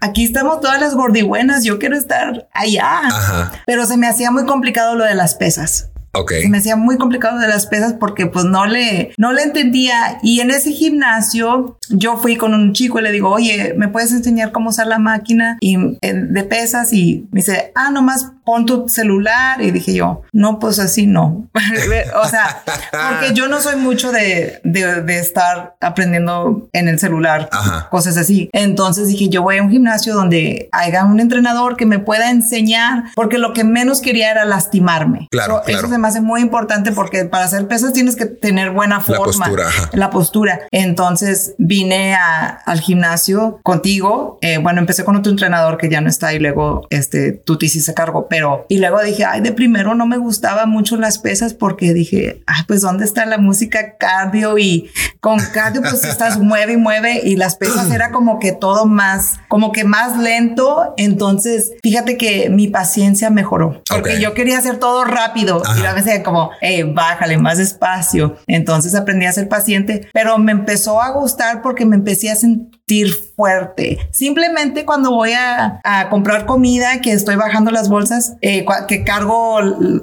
aquí 0.00 0.24
estamos 0.24 0.62
todas 0.62 0.80
las 0.80 0.94
gordibuenas, 0.94 1.62
yo 1.62 1.78
quiero 1.78 1.98
estar 1.98 2.48
allá. 2.54 3.00
Ajá. 3.04 3.52
Pero 3.66 3.84
se 3.84 3.98
me 3.98 4.06
hacía 4.06 4.30
muy 4.30 4.46
complicado 4.46 4.94
lo 4.94 5.04
de 5.04 5.14
las 5.14 5.34
pesas. 5.34 5.90
Ok. 6.14 6.32
Se 6.42 6.48
me 6.48 6.58
hacía 6.58 6.76
muy 6.76 6.96
complicado 6.96 7.38
de 7.38 7.48
las 7.48 7.66
pesas 7.66 7.94
porque 7.94 8.26
pues 8.26 8.44
no 8.44 8.66
le, 8.66 9.12
no 9.18 9.32
le 9.32 9.42
entendía. 9.42 10.18
Y 10.22 10.40
en 10.40 10.50
ese 10.50 10.70
gimnasio 10.70 11.78
yo 11.88 12.16
fui 12.16 12.36
con 12.36 12.54
un 12.54 12.72
chico 12.72 13.00
y 13.00 13.02
le 13.02 13.12
digo, 13.12 13.30
oye, 13.30 13.74
¿me 13.76 13.88
puedes 13.88 14.12
enseñar 14.12 14.52
cómo 14.52 14.70
usar 14.70 14.86
la 14.86 14.98
máquina 14.98 15.58
y, 15.60 15.76
eh, 16.00 16.14
de 16.14 16.44
pesas? 16.44 16.92
Y 16.92 17.26
me 17.32 17.40
dice, 17.40 17.72
ah, 17.74 17.90
nomás 17.90 18.32
pon 18.44 18.66
tu 18.66 18.88
celular. 18.88 19.60
Y 19.62 19.70
dije 19.70 19.94
yo, 19.94 20.22
no, 20.32 20.58
pues 20.58 20.78
así 20.78 21.06
no. 21.06 21.48
o 22.22 22.28
sea, 22.28 22.62
porque 22.90 23.34
yo 23.34 23.48
no 23.48 23.60
soy 23.60 23.76
mucho 23.76 24.12
de, 24.12 24.60
de, 24.64 25.02
de 25.02 25.18
estar 25.18 25.76
aprendiendo 25.80 26.68
en 26.72 26.88
el 26.88 26.98
celular, 26.98 27.48
Ajá. 27.52 27.88
cosas 27.90 28.16
así. 28.16 28.50
Entonces 28.52 29.08
dije, 29.08 29.28
yo 29.28 29.42
voy 29.42 29.58
a 29.58 29.62
un 29.62 29.70
gimnasio 29.70 30.14
donde 30.14 30.68
haya 30.72 31.04
un 31.04 31.20
entrenador 31.20 31.76
que 31.76 31.86
me 31.86 31.98
pueda 31.98 32.30
enseñar, 32.30 33.04
porque 33.14 33.38
lo 33.38 33.52
que 33.52 33.64
menos 33.64 34.00
quería 34.00 34.30
era 34.30 34.44
lastimarme. 34.44 35.28
Claro, 35.30 35.60
Eso- 35.62 35.68
Eso 35.68 35.78
claro. 35.80 35.88
se 35.94 35.98
me 35.98 36.08
hace 36.08 36.20
muy 36.20 36.40
importante 36.40 36.92
porque 36.92 37.24
para 37.24 37.44
hacer 37.44 37.66
pesas 37.68 37.92
tienes 37.92 38.16
que 38.16 38.26
tener 38.26 38.70
buena 38.70 38.96
La 38.96 39.00
forma. 39.02 39.24
postura, 39.46 39.66
ajá. 39.68 39.90
La 39.92 40.10
postura. 40.10 40.60
Entonces 40.70 41.54
vine 41.58 42.14
a- 42.14 42.48
al 42.64 42.80
gimnasio 42.80 43.58
contigo. 43.62 44.38
Eh, 44.40 44.58
bueno, 44.58 44.80
empecé 44.80 45.04
con 45.04 45.16
otro 45.16 45.30
entrenador 45.30 45.76
que 45.78 45.88
ya 45.88 46.00
no 46.00 46.08
está 46.08 46.32
y 46.34 46.38
luego 46.38 46.86
este, 46.90 47.32
tú 47.32 47.58
te 47.58 47.66
hiciste 47.66 47.94
cargo, 47.94 48.28
pero 48.34 48.66
y 48.68 48.78
luego 48.78 49.00
dije, 49.00 49.24
ay, 49.24 49.42
de 49.42 49.52
primero 49.52 49.94
no 49.94 50.06
me 50.06 50.16
gustaba 50.18 50.66
mucho 50.66 50.96
las 50.96 51.18
pesas 51.20 51.54
porque 51.54 51.94
dije, 51.94 52.42
ay, 52.48 52.64
pues 52.66 52.80
¿dónde 52.80 53.04
está 53.04 53.26
la 53.26 53.38
música 53.38 53.96
cardio? 53.96 54.58
Y 54.58 54.90
con 55.20 55.38
cardio 55.38 55.82
pues 55.82 56.02
estás 56.02 56.38
mueve 56.40 56.72
y 56.72 56.76
mueve 56.76 57.20
y 57.22 57.36
las 57.36 57.54
pesas 57.54 57.92
era 57.92 58.10
como 58.10 58.40
que 58.40 58.50
todo 58.50 58.86
más, 58.86 59.38
como 59.46 59.70
que 59.70 59.84
más 59.84 60.18
lento. 60.18 60.94
Entonces, 60.96 61.74
fíjate 61.80 62.16
que 62.16 62.50
mi 62.50 62.66
paciencia 62.66 63.30
mejoró 63.30 63.82
porque 63.88 64.14
Ok. 64.14 64.18
yo 64.20 64.34
quería 64.34 64.58
hacer 64.58 64.78
todo 64.78 65.04
rápido 65.04 65.62
y 65.76 65.80
Ajá. 65.82 65.90
a 65.90 65.94
veces 65.94 66.24
como, 66.24 66.50
hey, 66.60 66.82
bájale 66.82 67.38
más 67.38 67.58
despacio. 67.58 68.36
Entonces 68.48 68.96
aprendí 68.96 69.26
a 69.26 69.32
ser 69.32 69.48
paciente, 69.48 70.08
pero 70.12 70.38
me 70.38 70.50
empezó 70.50 71.00
a 71.00 71.10
gustar 71.10 71.62
porque 71.62 71.86
me 71.86 71.94
empecé 71.94 72.32
a 72.32 72.34
sentir 72.34 72.73
fuerte. 73.02 73.98
Simplemente 74.10 74.84
cuando 74.84 75.10
voy 75.10 75.32
a, 75.32 75.80
a 75.82 76.08
comprar 76.08 76.46
comida, 76.46 77.00
que 77.00 77.12
estoy 77.12 77.36
bajando 77.36 77.70
las 77.70 77.88
bolsas, 77.88 78.34
eh, 78.40 78.64
que 78.88 79.04
cargo 79.04 79.58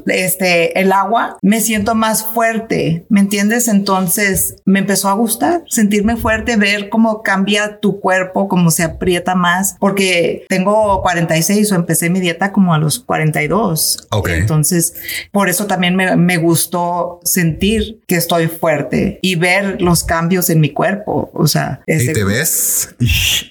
este, 0.07 0.79
el 0.79 0.91
agua, 0.91 1.37
me 1.41 1.61
siento 1.61 1.95
más 1.95 2.23
fuerte, 2.23 3.05
¿me 3.09 3.21
entiendes? 3.21 3.67
Entonces 3.67 4.55
me 4.65 4.79
empezó 4.79 5.09
a 5.09 5.13
gustar 5.13 5.63
sentirme 5.67 6.17
fuerte, 6.17 6.57
ver 6.57 6.89
cómo 6.89 7.23
cambia 7.23 7.79
tu 7.79 7.99
cuerpo, 7.99 8.47
cómo 8.47 8.71
se 8.71 8.83
aprieta 8.83 9.35
más, 9.35 9.75
porque 9.79 10.45
tengo 10.49 11.01
46 11.01 11.71
o 11.71 11.75
empecé 11.75 12.09
mi 12.09 12.19
dieta 12.19 12.51
como 12.51 12.73
a 12.73 12.77
los 12.77 12.99
42. 12.99 14.07
Ok. 14.11 14.29
Entonces, 14.29 14.93
por 15.31 15.49
eso 15.49 15.67
también 15.67 15.95
me, 15.95 16.15
me 16.15 16.37
gustó 16.37 17.19
sentir 17.23 18.01
que 18.07 18.15
estoy 18.15 18.47
fuerte 18.47 19.19
y 19.21 19.35
ver 19.35 19.81
los 19.81 20.03
cambios 20.03 20.49
en 20.49 20.59
mi 20.59 20.71
cuerpo. 20.71 21.31
O 21.33 21.47
sea, 21.47 21.81
¿Y 21.87 22.13
te 22.13 22.23
ves? 22.23 22.80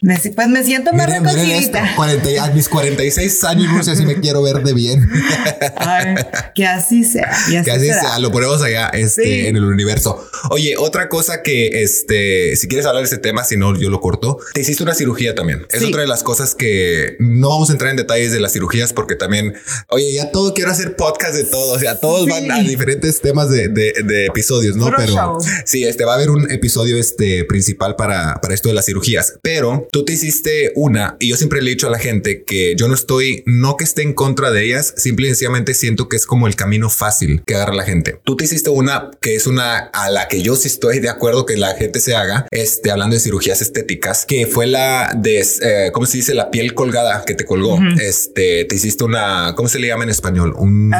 Me- 0.02 0.18
pues 0.34 0.48
me 0.48 0.64
siento 0.64 0.92
más 0.92 1.06
Miren, 1.06 1.22
miren 1.24 1.38
esto. 1.50 1.72
reconcilita. 1.78 1.96
40 1.96 2.44
a 2.44 2.50
mis 2.52 2.68
46 2.68 3.44
años, 3.44 3.72
no 3.72 3.82
sé 3.82 3.96
si 3.96 4.04
me 4.06 4.20
quiero 4.20 4.42
ver 4.42 4.62
de 4.62 4.72
bien. 4.72 5.08
Ay, 5.76 6.14
que 6.54 6.66
así 6.66 7.04
sea. 7.04 7.28
Así 7.30 7.62
Que 7.62 7.70
así 7.70 7.86
será. 7.86 8.00
sea, 8.00 8.18
lo 8.18 8.30
ponemos 8.30 8.62
allá 8.62 8.88
este, 8.88 9.22
Sí. 9.24 9.46
en 9.46 9.56
el 9.56 9.64
universo. 9.64 10.28
Oye, 10.50 10.76
otra 10.78 11.08
cosa 11.08 11.42
que, 11.42 11.82
este, 11.82 12.56
si 12.56 12.68
quieres 12.68 12.86
hablar 12.86 13.02
de 13.02 13.06
ese 13.06 13.18
tema, 13.18 13.44
si 13.44 13.56
no, 13.56 13.76
yo 13.78 13.90
lo 13.90 14.00
corto. 14.00 14.38
Te 14.54 14.60
hiciste 14.62 14.82
una 14.82 14.94
cirugía 14.94 15.34
también. 15.34 15.66
Es 15.70 15.80
Sí. 15.80 15.86
otra 15.86 16.02
de 16.02 16.08
las 16.08 16.22
cosas 16.22 16.54
que 16.54 17.16
no 17.18 17.48
vamos 17.50 17.68
a 17.70 17.72
entrar 17.72 17.90
en 17.90 17.96
detalles 17.96 18.32
de 18.32 18.40
las 18.40 18.52
cirugías 18.52 18.92
porque 18.92 19.14
también, 19.16 19.54
oye, 19.88 20.12
ya 20.12 20.30
todo 20.30 20.54
quiero 20.54 20.70
hacer 20.70 20.96
podcast 20.96 21.34
de 21.34 21.44
todo. 21.44 21.72
O 21.72 21.78
sea, 21.78 21.98
todos 22.00 22.24
Sí. 22.24 22.30
van 22.30 22.50
a 22.50 22.58
diferentes 22.60 23.20
temas 23.20 23.50
de, 23.50 23.68
de- 23.68 23.92
de 24.04 24.26
episodios, 24.26 24.76
¿no? 24.76 24.90
Pero 24.96 25.12
show. 25.14 25.38
sí, 25.64 25.84
este 25.84 26.04
va 26.04 26.12
a 26.12 26.14
haber 26.16 26.30
un 26.30 26.50
episodio 26.50 26.96
este 26.98 27.44
principal 27.44 27.96
para, 27.96 28.40
para 28.40 28.54
esto 28.54 28.68
de 28.68 28.74
las 28.74 28.86
cirugías. 28.86 29.09
Pero 29.42 29.88
tú 29.92 30.04
te 30.04 30.12
hiciste 30.12 30.72
una 30.74 31.16
y 31.18 31.30
yo 31.30 31.36
siempre 31.36 31.62
le 31.62 31.70
he 31.70 31.74
dicho 31.74 31.86
a 31.86 31.90
la 31.90 31.98
gente 31.98 32.44
que 32.44 32.74
yo 32.76 32.88
no 32.88 32.94
estoy, 32.94 33.42
no 33.46 33.76
que 33.76 33.84
esté 33.84 34.02
en 34.02 34.14
contra 34.14 34.50
de 34.50 34.64
ellas, 34.64 34.94
simple 34.96 35.26
y 35.26 35.30
sencillamente 35.30 35.74
siento 35.74 36.08
que 36.08 36.16
es 36.16 36.26
como 36.26 36.46
el 36.46 36.56
camino 36.56 36.90
fácil 36.90 37.42
que 37.46 37.54
agarra 37.54 37.74
la 37.74 37.84
gente. 37.84 38.20
Tú 38.24 38.36
te 38.36 38.44
hiciste 38.44 38.70
una 38.70 39.10
que 39.20 39.34
es 39.34 39.46
una 39.46 39.78
a 39.78 40.10
la 40.10 40.28
que 40.28 40.42
yo 40.42 40.56
sí 40.56 40.68
estoy 40.68 41.00
de 41.00 41.08
acuerdo 41.08 41.46
que 41.46 41.56
la 41.56 41.74
gente 41.74 42.00
se 42.00 42.14
haga, 42.14 42.46
este, 42.50 42.90
hablando 42.90 43.14
de 43.14 43.20
cirugías 43.20 43.62
estéticas, 43.62 44.26
que 44.26 44.46
fue 44.46 44.66
la 44.66 45.12
de, 45.16 45.40
eh, 45.62 45.90
¿cómo 45.92 46.06
se 46.06 46.18
dice? 46.18 46.34
La 46.34 46.50
piel 46.50 46.74
colgada 46.74 47.24
que 47.24 47.34
te 47.34 47.44
colgó. 47.44 47.78
Este, 48.00 48.64
te 48.64 48.74
hiciste 48.74 49.04
una, 49.04 49.54
¿cómo 49.56 49.68
se 49.68 49.78
le 49.78 49.88
llama 49.88 50.04
en 50.04 50.10
español? 50.10 50.54
Un... 50.56 50.92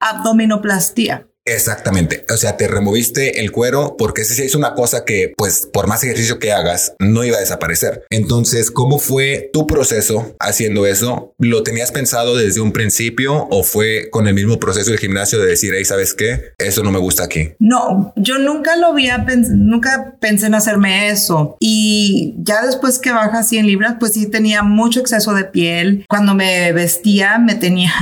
abdominoplastia. 0.00 1.28
Exactamente. 1.46 2.24
O 2.32 2.36
sea, 2.36 2.56
te 2.56 2.68
removiste 2.68 3.40
el 3.40 3.52
cuero 3.52 3.96
porque 3.98 4.22
ese 4.22 4.44
es 4.44 4.54
una 4.54 4.74
cosa 4.74 5.04
que, 5.04 5.32
pues, 5.36 5.68
por 5.72 5.86
más 5.86 6.02
ejercicio 6.02 6.38
que 6.38 6.52
hagas, 6.52 6.94
no 6.98 7.22
iba 7.24 7.36
a 7.36 7.40
desaparecer. 7.40 8.04
Entonces, 8.10 8.70
¿cómo 8.70 8.98
fue 8.98 9.50
tu 9.52 9.66
proceso 9.66 10.34
haciendo 10.40 10.86
eso? 10.86 11.34
¿Lo 11.38 11.62
tenías 11.62 11.92
pensado 11.92 12.36
desde 12.36 12.60
un 12.60 12.72
principio 12.72 13.46
o 13.50 13.62
fue 13.62 14.08
con 14.10 14.26
el 14.26 14.34
mismo 14.34 14.58
proceso 14.58 14.90
del 14.90 14.98
gimnasio 14.98 15.38
de 15.38 15.48
decir, 15.48 15.74
hey, 15.76 15.84
¿sabes 15.84 16.14
qué? 16.14 16.52
Eso 16.58 16.82
no 16.82 16.90
me 16.90 16.98
gusta 16.98 17.24
aquí. 17.24 17.52
No, 17.58 18.12
yo 18.16 18.38
nunca 18.38 18.76
lo 18.76 18.88
había 18.88 19.26
pensado, 19.26 19.56
nunca 19.56 20.14
pensé 20.20 20.46
en 20.46 20.54
hacerme 20.54 21.10
eso. 21.10 21.56
Y 21.60 22.34
ya 22.38 22.64
después 22.64 22.98
que 22.98 23.12
baja 23.12 23.42
100 23.42 23.66
libras, 23.66 23.96
pues 24.00 24.14
sí 24.14 24.30
tenía 24.30 24.62
mucho 24.62 25.00
exceso 25.00 25.34
de 25.34 25.44
piel. 25.44 26.06
Cuando 26.08 26.34
me 26.34 26.72
vestía, 26.72 27.38
me 27.38 27.54
tenía, 27.54 27.92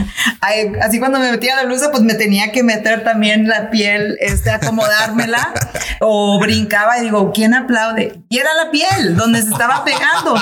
así 0.80 1.00
cuando 1.00 1.18
me 1.18 1.32
metía 1.32 1.56
la 1.56 1.64
blusa, 1.64 1.90
pues 1.90 2.04
me 2.04 2.14
tenía 2.14 2.52
que 2.52 2.62
meter 2.62 3.02
también 3.02 3.31
la 3.38 3.70
piel, 3.70 4.16
este, 4.20 4.50
acomodármela 4.50 5.52
o 6.00 6.38
brincaba 6.40 6.98
y 6.98 7.02
digo, 7.02 7.32
¿quién 7.32 7.54
aplaude? 7.54 8.20
Y 8.28 8.38
era 8.38 8.50
la 8.54 8.70
piel 8.70 9.16
donde 9.16 9.42
se 9.42 9.50
estaba 9.50 9.84
pegando. 9.84 10.34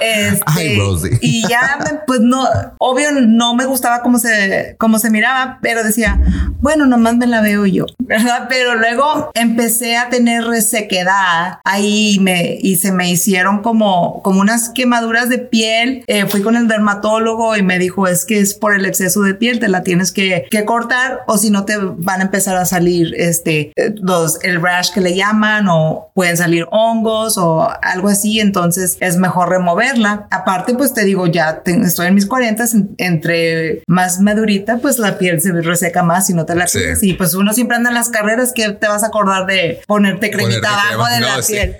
Este, 0.00 0.78
y 1.20 1.46
ya, 1.46 1.78
pues 2.06 2.20
no, 2.20 2.46
obvio 2.78 3.12
no 3.12 3.54
me 3.54 3.66
gustaba 3.66 4.00
cómo 4.00 4.18
se, 4.18 4.76
cómo 4.78 4.98
se 4.98 5.10
miraba, 5.10 5.58
pero 5.60 5.84
decía, 5.84 6.20
bueno, 6.60 6.86
nomás 6.86 7.16
me 7.16 7.26
la 7.26 7.40
veo 7.40 7.66
yo, 7.66 7.86
¿verdad? 7.98 8.46
Pero 8.48 8.74
luego 8.76 9.30
empecé 9.34 9.96
a 9.96 10.08
tener 10.08 10.44
resequedad 10.44 11.58
ahí 11.64 12.18
me, 12.20 12.58
y 12.60 12.76
se 12.76 12.92
me 12.92 13.10
hicieron 13.10 13.62
como, 13.62 14.22
como 14.22 14.40
unas 14.40 14.70
quemaduras 14.70 15.28
de 15.28 15.38
piel. 15.38 16.04
Eh, 16.06 16.26
fui 16.26 16.42
con 16.42 16.56
el 16.56 16.68
dermatólogo 16.68 17.56
y 17.56 17.62
me 17.62 17.78
dijo, 17.78 18.06
es 18.06 18.24
que 18.24 18.40
es 18.40 18.54
por 18.54 18.74
el 18.74 18.86
exceso 18.86 19.22
de 19.22 19.34
piel, 19.34 19.60
te 19.60 19.68
la 19.68 19.82
tienes 19.82 20.12
que, 20.12 20.46
que 20.50 20.64
cortar 20.64 21.20
o 21.26 21.38
si 21.38 21.50
no 21.50 21.64
te 21.64 21.76
van 21.78 22.22
a 22.22 22.23
empezar 22.24 22.56
a 22.56 22.64
salir 22.64 23.14
este, 23.16 23.72
los, 23.96 24.42
el 24.42 24.60
rash 24.60 24.90
que 24.92 25.00
le 25.00 25.14
llaman 25.14 25.66
o 25.68 26.10
pueden 26.14 26.36
salir 26.36 26.66
hongos 26.70 27.38
o 27.38 27.68
algo 27.82 28.08
así, 28.08 28.40
entonces 28.40 28.96
es 29.00 29.16
mejor 29.16 29.50
removerla. 29.50 30.26
Aparte, 30.30 30.74
pues 30.74 30.92
te 30.92 31.04
digo, 31.04 31.26
ya 31.26 31.62
estoy 31.64 32.06
en 32.06 32.14
mis 32.14 32.26
40, 32.26 32.64
entre 32.98 33.82
más 33.86 34.20
madurita, 34.20 34.78
pues 34.78 34.98
la 34.98 35.18
piel 35.18 35.40
se 35.40 35.52
reseca 35.52 36.02
más 36.02 36.28
y 36.30 36.34
no 36.34 36.44
te 36.46 36.54
la 36.54 36.66
sí. 36.66 36.80
Y 37.02 37.14
pues 37.14 37.34
uno 37.34 37.52
siempre 37.52 37.76
anda 37.76 37.90
en 37.90 37.94
las 37.94 38.08
carreras 38.08 38.52
que 38.52 38.70
te 38.70 38.88
vas 38.88 39.02
a 39.02 39.08
acordar 39.08 39.46
de 39.46 39.80
ponerte 39.86 40.30
cremita 40.30 40.68
abajo 40.68 41.12
de 41.12 41.20
la 41.20 41.40
piel. 41.46 41.76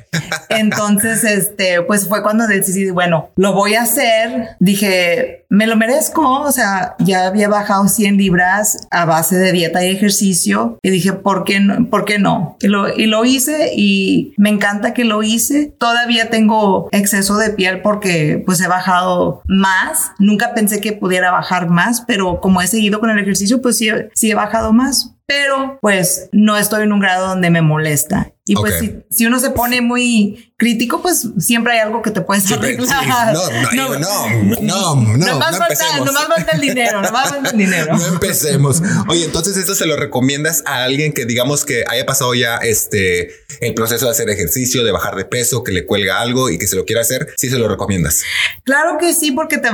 Entonces, 0.49 1.25
este, 1.25 1.83
pues 1.83 2.09
fue 2.09 2.23
cuando 2.23 2.47
decidí, 2.47 2.91
bueno, 2.91 3.31
lo 3.37 3.53
voy 3.53 3.75
a 3.75 3.83
hacer. 3.83 4.49
Dije, 4.61 5.44
me 5.55 5.67
lo 5.67 5.77
merezco. 5.77 6.41
O 6.41 6.53
sea, 6.53 6.97
ya 6.99 7.27
había 7.27 7.49
bajado 7.49 7.89
100 7.89 8.17
libras 8.17 8.87
a 8.91 9.05
base 9.05 9.37
de 9.37 9.53
dieta 9.53 9.85
y 9.85 9.91
ejercicio 9.91 10.79
y 10.83 10.91
dije, 10.91 11.13
¿por 11.13 11.45
qué 11.45 11.61
no? 11.61 11.89
¿Por 11.89 12.05
qué 12.05 12.19
no? 12.19 12.57
Y 12.61 12.69
lo, 12.69 12.95
y 12.95 13.07
lo 13.07 13.25
hice 13.25 13.73
y 13.77 14.35
me 14.37 14.51
encanta 14.51 14.95
que 14.95 15.05
lo 15.05 15.23
hice. 15.23 15.73
Todavía 15.79 16.31
tengo 16.31 16.89
exceso 16.93 17.37
de 17.37 17.51
piel 17.51 17.83
porque 17.83 18.43
pues 18.45 18.61
he 18.61 18.69
bajado 18.69 19.43
más. 19.47 20.13
Nunca 20.19 20.55
pensé 20.55 20.81
que 20.81 20.93
pudiera 20.93 21.31
bajar 21.31 21.69
más, 21.69 22.03
pero 22.03 22.41
como 22.41 22.61
he 22.61 22.67
seguido 22.67 23.01
con 23.01 23.11
el 23.11 23.19
ejercicio, 23.19 23.63
pues 23.63 23.79
sí, 23.79 23.89
sí 24.15 24.31
he 24.31 24.35
bajado 24.35 24.73
más. 24.73 25.15
Pero 25.27 25.79
pues 25.81 26.29
no 26.33 26.57
estoy 26.57 26.83
en 26.83 26.93
un 26.93 27.01
grado 27.01 27.29
donde 27.29 27.51
me 27.51 27.63
molesta. 27.63 28.34
Y 28.47 28.55
pues 28.57 28.79
si, 28.79 28.95
si, 29.11 29.25
uno 29.25 29.41
se 29.41 29.51
pone 29.51 29.81
muy 29.81 30.53
crítico, 30.59 31.01
pues 31.01 31.29
siempre 31.39 31.73
hay 31.73 31.79
algo 31.79 32.03
que 32.03 32.11
te 32.11 32.21
puedes 32.21 32.51
arreglar. 32.53 33.35
No, 33.35 33.51
no, 33.51 33.73
no, 33.73 33.99
no, 33.99 34.61
no, 34.61 34.95
no, 34.97 35.17
no, 35.17 35.39
más 35.39 35.57
falta, 35.57 35.99
nomás 35.99 36.27
falta 36.27 36.53
el 36.53 36.61
dinero, 36.61 37.01
nomás 37.01 37.31
falta 37.31 37.51
el 37.51 37.57
dinero. 37.57 37.97
No 38.05 38.07
empecemos. 38.07 38.83
Oye, 39.09 39.25
entonces 39.25 39.57
esto 39.57 39.75
se 39.75 39.87
lo 39.87 39.97
recomiendas 39.97 40.63
a 40.67 40.85
alguien 40.85 41.15
que 41.15 41.25
digamos 41.25 41.65
que 41.65 41.85
haya 41.89 42.05
pasado 42.05 42.35
ya 42.35 42.57
este 42.57 43.31
el 43.61 43.73
proceso 43.73 44.05
de 44.05 44.11
hacer 44.11 44.29
ejercicio, 44.29 44.85
de 44.85 44.93
bajar 44.93 45.17
de 45.17 45.25
peso, 45.25 45.65
que 45.65 45.73
le 45.73 45.87
cuelga 45.87 46.21
algo 46.21 46.51
y 46.51 46.59
que 46.59 46.67
se 46.67 46.77
lo 46.77 46.85
quiera 46.85 47.01
hacer, 47.01 47.29
sí 47.39 47.49
se 47.49 47.59
lo 47.59 47.67
recomiendas. 47.67 48.25
Claro 48.65 48.99
que 48.99 49.15
sí, 49.15 49.33
porque 49.33 49.57
te, 49.57 49.71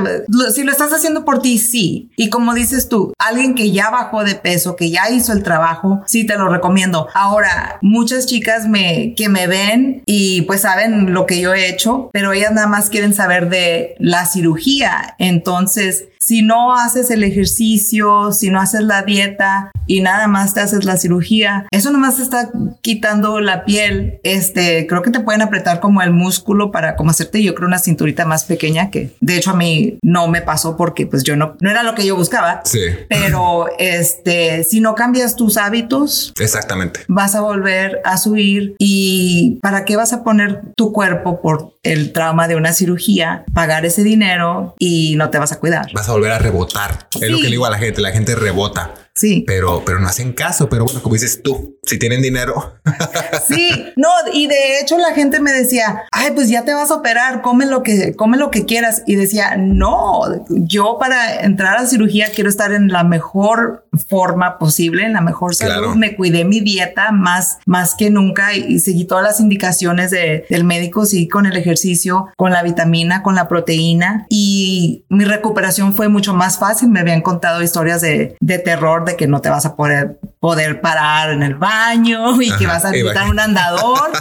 si 0.53 0.63
lo 0.63 0.71
estás 0.71 0.93
haciendo 0.93 1.25
por 1.25 1.41
ti, 1.41 1.57
sí. 1.57 2.11
Y 2.15 2.29
como 2.29 2.53
dices 2.53 2.87
tú, 2.87 3.13
alguien 3.17 3.53
que 3.53 3.71
ya 3.71 3.89
bajó 3.89 4.23
de 4.23 4.35
peso, 4.35 4.77
que 4.77 4.89
ya 4.89 5.09
hizo 5.09 5.33
el 5.33 5.43
trabajo, 5.43 6.03
sí 6.07 6.25
te 6.25 6.37
lo 6.37 6.47
recomiendo. 6.47 7.09
Ahora, 7.13 7.79
muchas 7.81 8.25
chicas 8.27 8.60
me, 8.67 9.13
que 9.15 9.29
me 9.29 9.47
ven 9.47 10.03
y 10.05 10.41
pues 10.43 10.61
saben 10.61 11.13
lo 11.13 11.25
que 11.25 11.39
yo 11.39 11.53
he 11.53 11.69
hecho, 11.69 12.09
pero 12.13 12.33
ellas 12.33 12.51
nada 12.51 12.67
más 12.67 12.89
quieren 12.89 13.13
saber 13.13 13.49
de 13.49 13.95
la 13.99 14.25
cirugía. 14.25 15.15
Entonces, 15.19 16.05
si 16.21 16.41
no 16.43 16.73
haces 16.73 17.09
el 17.11 17.23
ejercicio, 17.23 18.31
si 18.31 18.49
no 18.49 18.61
haces 18.61 18.81
la 18.81 19.01
dieta 19.01 19.71
y 19.87 20.01
nada 20.01 20.27
más 20.27 20.53
te 20.53 20.61
haces 20.61 20.85
la 20.85 20.95
cirugía, 20.97 21.65
eso 21.71 21.91
nomás 21.91 22.17
te 22.17 22.21
está 22.21 22.49
quitando 22.81 23.41
la 23.41 23.65
piel. 23.65 24.19
Este, 24.23 24.85
creo 24.87 25.01
que 25.01 25.09
te 25.09 25.19
pueden 25.19 25.41
apretar 25.41 25.79
como 25.79 26.01
el 26.01 26.11
músculo 26.11 26.71
para 26.71 26.95
como 26.95 27.09
hacerte, 27.09 27.43
yo 27.43 27.55
creo, 27.55 27.67
una 27.67 27.79
cinturita 27.79 28.25
más 28.25 28.45
pequeña 28.45 28.91
que 28.91 29.15
de 29.19 29.37
hecho 29.37 29.51
a 29.51 29.55
mí 29.55 29.97
no 30.03 30.27
me 30.27 30.41
pasó 30.41 30.77
porque 30.77 31.07
pues 31.07 31.23
yo 31.23 31.35
no, 31.35 31.55
no 31.59 31.69
era 31.69 31.83
lo 31.83 31.95
que 31.95 32.05
yo 32.05 32.15
buscaba. 32.15 32.61
Sí. 32.65 32.81
Pero 33.09 33.65
este, 33.79 34.63
si 34.63 34.79
no 34.79 34.95
cambias 34.95 35.35
tus 35.35 35.57
hábitos, 35.57 36.33
exactamente, 36.39 37.01
vas 37.07 37.35
a 37.35 37.41
volver 37.41 37.99
a 38.05 38.17
subir 38.17 38.75
y 38.77 39.59
para 39.61 39.85
qué 39.85 39.95
vas 39.95 40.13
a 40.13 40.23
poner 40.23 40.61
tu 40.75 40.93
cuerpo 40.93 41.41
por 41.41 41.77
el 41.83 42.13
trauma 42.13 42.47
de 42.47 42.55
una 42.55 42.73
cirugía, 42.73 43.43
pagar 43.53 43.85
ese 43.85 44.03
dinero 44.03 44.75
y 44.77 45.15
no 45.15 45.31
te 45.31 45.39
vas 45.39 45.51
a 45.51 45.59
cuidar 45.59 45.87
volver 46.11 46.31
a 46.31 46.39
rebotar. 46.39 47.07
Es 47.19 47.29
lo 47.29 47.37
que 47.37 47.43
le 47.43 47.51
digo 47.51 47.65
a 47.65 47.69
la 47.69 47.77
gente, 47.77 48.01
la 48.01 48.11
gente 48.11 48.35
rebota. 48.35 48.93
Sí. 49.15 49.43
Pero, 49.45 49.83
pero 49.85 49.99
no 49.99 50.07
hacen 50.07 50.33
caso. 50.33 50.69
Pero 50.69 50.85
bueno, 50.85 51.01
como 51.01 51.15
dices 51.15 51.41
tú, 51.43 51.77
si 51.83 51.97
tienen 51.97 52.21
dinero. 52.21 52.75
sí, 53.47 53.69
no, 53.95 54.09
y 54.33 54.47
de 54.47 54.79
hecho 54.79 54.97
la 54.97 55.13
gente 55.13 55.39
me 55.39 55.51
decía, 55.51 56.03
ay, 56.11 56.31
pues 56.35 56.49
ya 56.49 56.63
te 56.63 56.73
vas 56.73 56.91
a 56.91 56.95
operar, 56.95 57.41
come 57.41 57.65
lo 57.65 57.81
que, 57.81 58.15
come 58.15 58.37
lo 58.37 58.51
que 58.51 58.65
quieras. 58.65 59.03
Y 59.07 59.15
decía, 59.15 59.57
no, 59.57 60.21
yo 60.49 60.97
para 60.99 61.41
entrar 61.41 61.77
a 61.77 61.87
cirugía 61.87 62.27
quiero 62.33 62.49
estar 62.49 62.71
en 62.71 62.89
la 62.89 63.03
mejor 63.03 63.87
forma 64.09 64.57
posible, 64.59 65.05
en 65.05 65.13
la 65.13 65.21
mejor 65.21 65.55
salud. 65.55 65.95
Me 65.95 66.15
cuidé 66.15 66.45
mi 66.45 66.59
dieta 66.59 67.11
más, 67.11 67.57
más 67.65 67.95
que 67.95 68.09
nunca 68.09 68.53
y, 68.53 68.79
seguí 68.79 69.05
todas 69.05 69.23
las 69.23 69.39
indicaciones 69.39 70.11
de, 70.11 70.45
del 70.49 70.63
médico, 70.63 71.05
sí, 71.05 71.27
con 71.27 71.45
el 71.45 71.57
ejercicio, 71.57 72.29
con 72.37 72.51
la 72.51 72.63
vitamina, 72.63 73.23
con 73.23 73.35
la 73.35 73.47
proteína 73.47 74.25
y 74.29 75.05
mi 75.09 75.25
recuperación 75.25 75.93
fue 75.95 76.07
mucho 76.07 76.33
más 76.33 76.57
fácil. 76.57 76.89
Me 76.89 76.99
habían 76.99 77.21
contado 77.21 77.61
historias 77.61 78.01
de, 78.01 78.35
de 78.39 78.59
terror, 78.59 79.00
de 79.05 79.15
que 79.15 79.27
no 79.27 79.41
te 79.41 79.49
vas 79.49 79.65
a 79.65 79.75
poder, 79.75 80.19
poder 80.39 80.81
parar 80.81 81.31
en 81.31 81.43
el 81.43 81.55
baño 81.55 82.41
y 82.41 82.51
que 82.57 82.67
vas 82.67 82.85
a 82.85 82.91
necesitar 82.91 83.29
un 83.29 83.39
andador. 83.39 84.11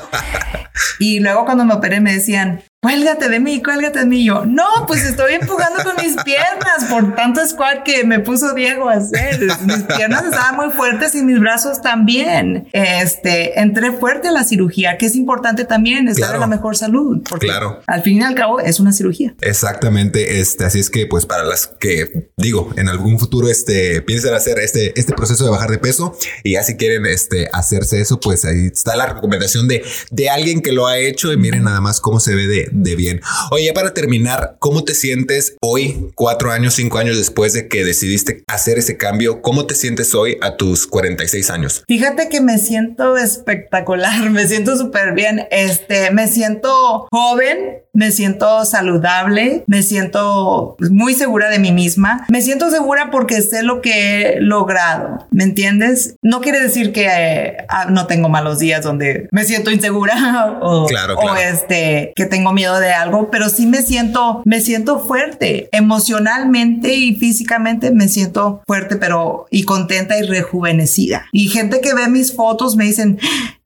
y 0.99 1.21
luego 1.21 1.45
cuando 1.45 1.65
me 1.65 1.75
operé 1.75 2.01
me 2.01 2.13
decían, 2.13 2.63
cuélgate 2.83 3.29
de 3.29 3.41
mí, 3.41 3.63
cuélgate 3.63 4.01
de 4.01 4.07
mí. 4.07 4.25
yo, 4.25 4.47
no, 4.47 4.65
pues 4.87 5.05
estoy 5.05 5.35
empujando 5.35 5.85
con 5.85 5.97
mis 6.03 6.17
piernas 6.23 6.85
por 6.89 7.15
tanto 7.15 7.47
squat 7.47 7.83
que 7.85 8.05
me 8.05 8.21
puso 8.21 8.55
Diego 8.55 8.89
a 8.89 8.95
hacer. 8.95 9.41
Mis 9.41 9.83
piernas 9.83 10.25
estaban 10.25 10.57
muy 10.57 10.71
fuertes 10.71 11.15
y 11.15 11.23
mis 11.23 11.39
brazos 11.39 11.83
también. 11.83 12.69
Este, 12.73 13.61
entré 13.61 13.93
fuerte 13.93 14.29
a 14.29 14.33
la 14.33 14.45
cirugía, 14.45 14.97
que 14.97 15.07
es 15.07 15.15
importante 15.15 15.65
también 15.65 16.09
estar 16.09 16.35
en 16.35 16.41
la 16.41 16.47
mejor 16.47 16.77
salud. 16.77 17.23
Porque 17.29 17.47
claro. 17.47 17.81
al 17.87 18.03
fin 18.03 18.19
y 18.19 18.23
al 18.23 18.35
cabo 18.35 18.61
es 18.61 18.81
una 18.81 18.93
cirugía. 18.93 19.35
Exactamente. 19.43 20.41
Este, 20.41 20.65
así 20.65 20.81
es 20.81 20.89
que, 20.89 21.07
pues, 21.07 21.27
para 21.27 21.45
las 21.45 21.67
que 21.67 22.31
digo, 22.39 22.71
en 22.77 22.89
algún 22.89 23.19
futuro, 23.19 23.49
este, 23.49 24.01
piensen 24.03 24.33
hacer 24.33 24.59
este, 24.59 24.99
este 24.99 25.13
proceso 25.13 25.45
de 25.45 25.51
bajar 25.51 25.71
de 25.71 25.79
peso 25.79 26.17
y 26.45 26.53
ya 26.53 26.63
si 26.63 26.77
quieren, 26.77 27.05
este, 27.05 27.49
hacerse 27.53 28.01
eso, 28.01 28.21
pues 28.21 28.45
ahí 28.45 28.67
está 28.73 28.97
la 28.97 29.07
recomendación 29.07 29.69
de, 29.69 29.85
de 30.11 30.31
alguien 30.31 30.63
que 30.63 30.73
lo 30.73 30.87
ha 30.87 30.99
hecho 30.99 31.33
y 31.33 31.37
miren 31.37 31.65
nada 31.65 31.81
más 31.81 32.01
cómo 32.01 32.21
se 32.21 32.35
ve 32.35 32.47
de, 32.47 32.70
de 32.73 32.97
bien. 32.97 33.21
Oye, 33.51 33.73
para 33.73 33.95
terminar, 33.95 34.57
¿cómo 34.59 34.85
te 34.85 34.95
sientes 34.95 35.57
hoy, 35.61 36.11
cuatro 36.15 36.51
años, 36.51 36.75
cinco 36.75 36.99
años 36.99 37.17
después 37.17 37.53
de 37.53 37.69
que 37.69 37.85
decidiste 37.85 38.43
hacer 38.47 38.79
ese 38.79 38.97
cambio? 38.97 39.43
¿Cómo 39.43 39.67
te 39.67 39.75
sientes 39.75 40.15
hoy 40.15 40.39
a 40.41 40.57
tus 40.57 40.87
46 40.87 41.51
años? 41.51 41.85
Fíjate 41.87 42.29
que 42.29 42.41
me 42.41 42.59
siento 42.59 43.17
espectacular, 43.17 44.31
me 44.31 44.47
siento 44.47 44.77
súper 44.77 45.15
bien. 45.15 45.47
Este, 45.51 46.11
me 46.11 46.29
siento 46.29 47.07
joven, 47.11 47.83
me 47.93 48.11
siento 48.11 48.65
saludable, 48.65 49.65
me 49.67 49.83
siento 49.83 50.77
muy 50.91 51.15
segura 51.15 51.49
de 51.51 51.59
mí 51.59 51.73
misma, 51.73 52.27
me 52.29 52.43
siento 52.43 52.71
segura 52.71 53.11
porque 53.11 53.43
sé 53.43 53.63
lo 53.63 53.81
que 53.81 54.23
he 54.23 54.41
logrado, 54.41 55.27
¿me 55.31 55.45
entiendes? 55.45 56.17
No 56.23 56.41
quiere 56.41 56.61
decir 56.61 56.93
que 56.93 57.07
eh, 57.11 57.57
ah, 57.69 57.87
no 57.91 58.07
tengo 58.07 58.29
malos 58.29 58.59
días 58.59 58.85
donde 58.85 59.29
me 59.33 59.45
siento 59.45 59.71
insegura 59.71 60.59
o, 60.63 60.87
o 60.87 61.37
este 61.37 62.13
que 62.15 62.27
tengo 62.27 62.53
miedo 62.53 62.79
de 62.79 62.93
algo, 62.93 63.31
pero 63.31 63.49
sí 63.49 63.67
me 63.67 63.83
siento 63.83 64.43
me 64.45 64.61
siento 64.61 65.01
fuerte 65.01 65.69
emocionalmente 65.73 66.95
y 66.95 67.17
físicamente 67.17 67.91
me 67.91 68.09
siento 68.09 68.63
fuerte, 68.67 68.97
pero 68.97 69.47
y 69.51 69.65
contenta 69.65 70.19
y 70.19 70.23
rejuvenecida. 70.23 71.27
Y 71.33 71.49
gente 71.49 71.81
que 71.81 71.95
ve 71.95 72.09
mis 72.09 72.35
fotos 72.35 72.77
me 72.77 72.85
dicen, 72.85 73.19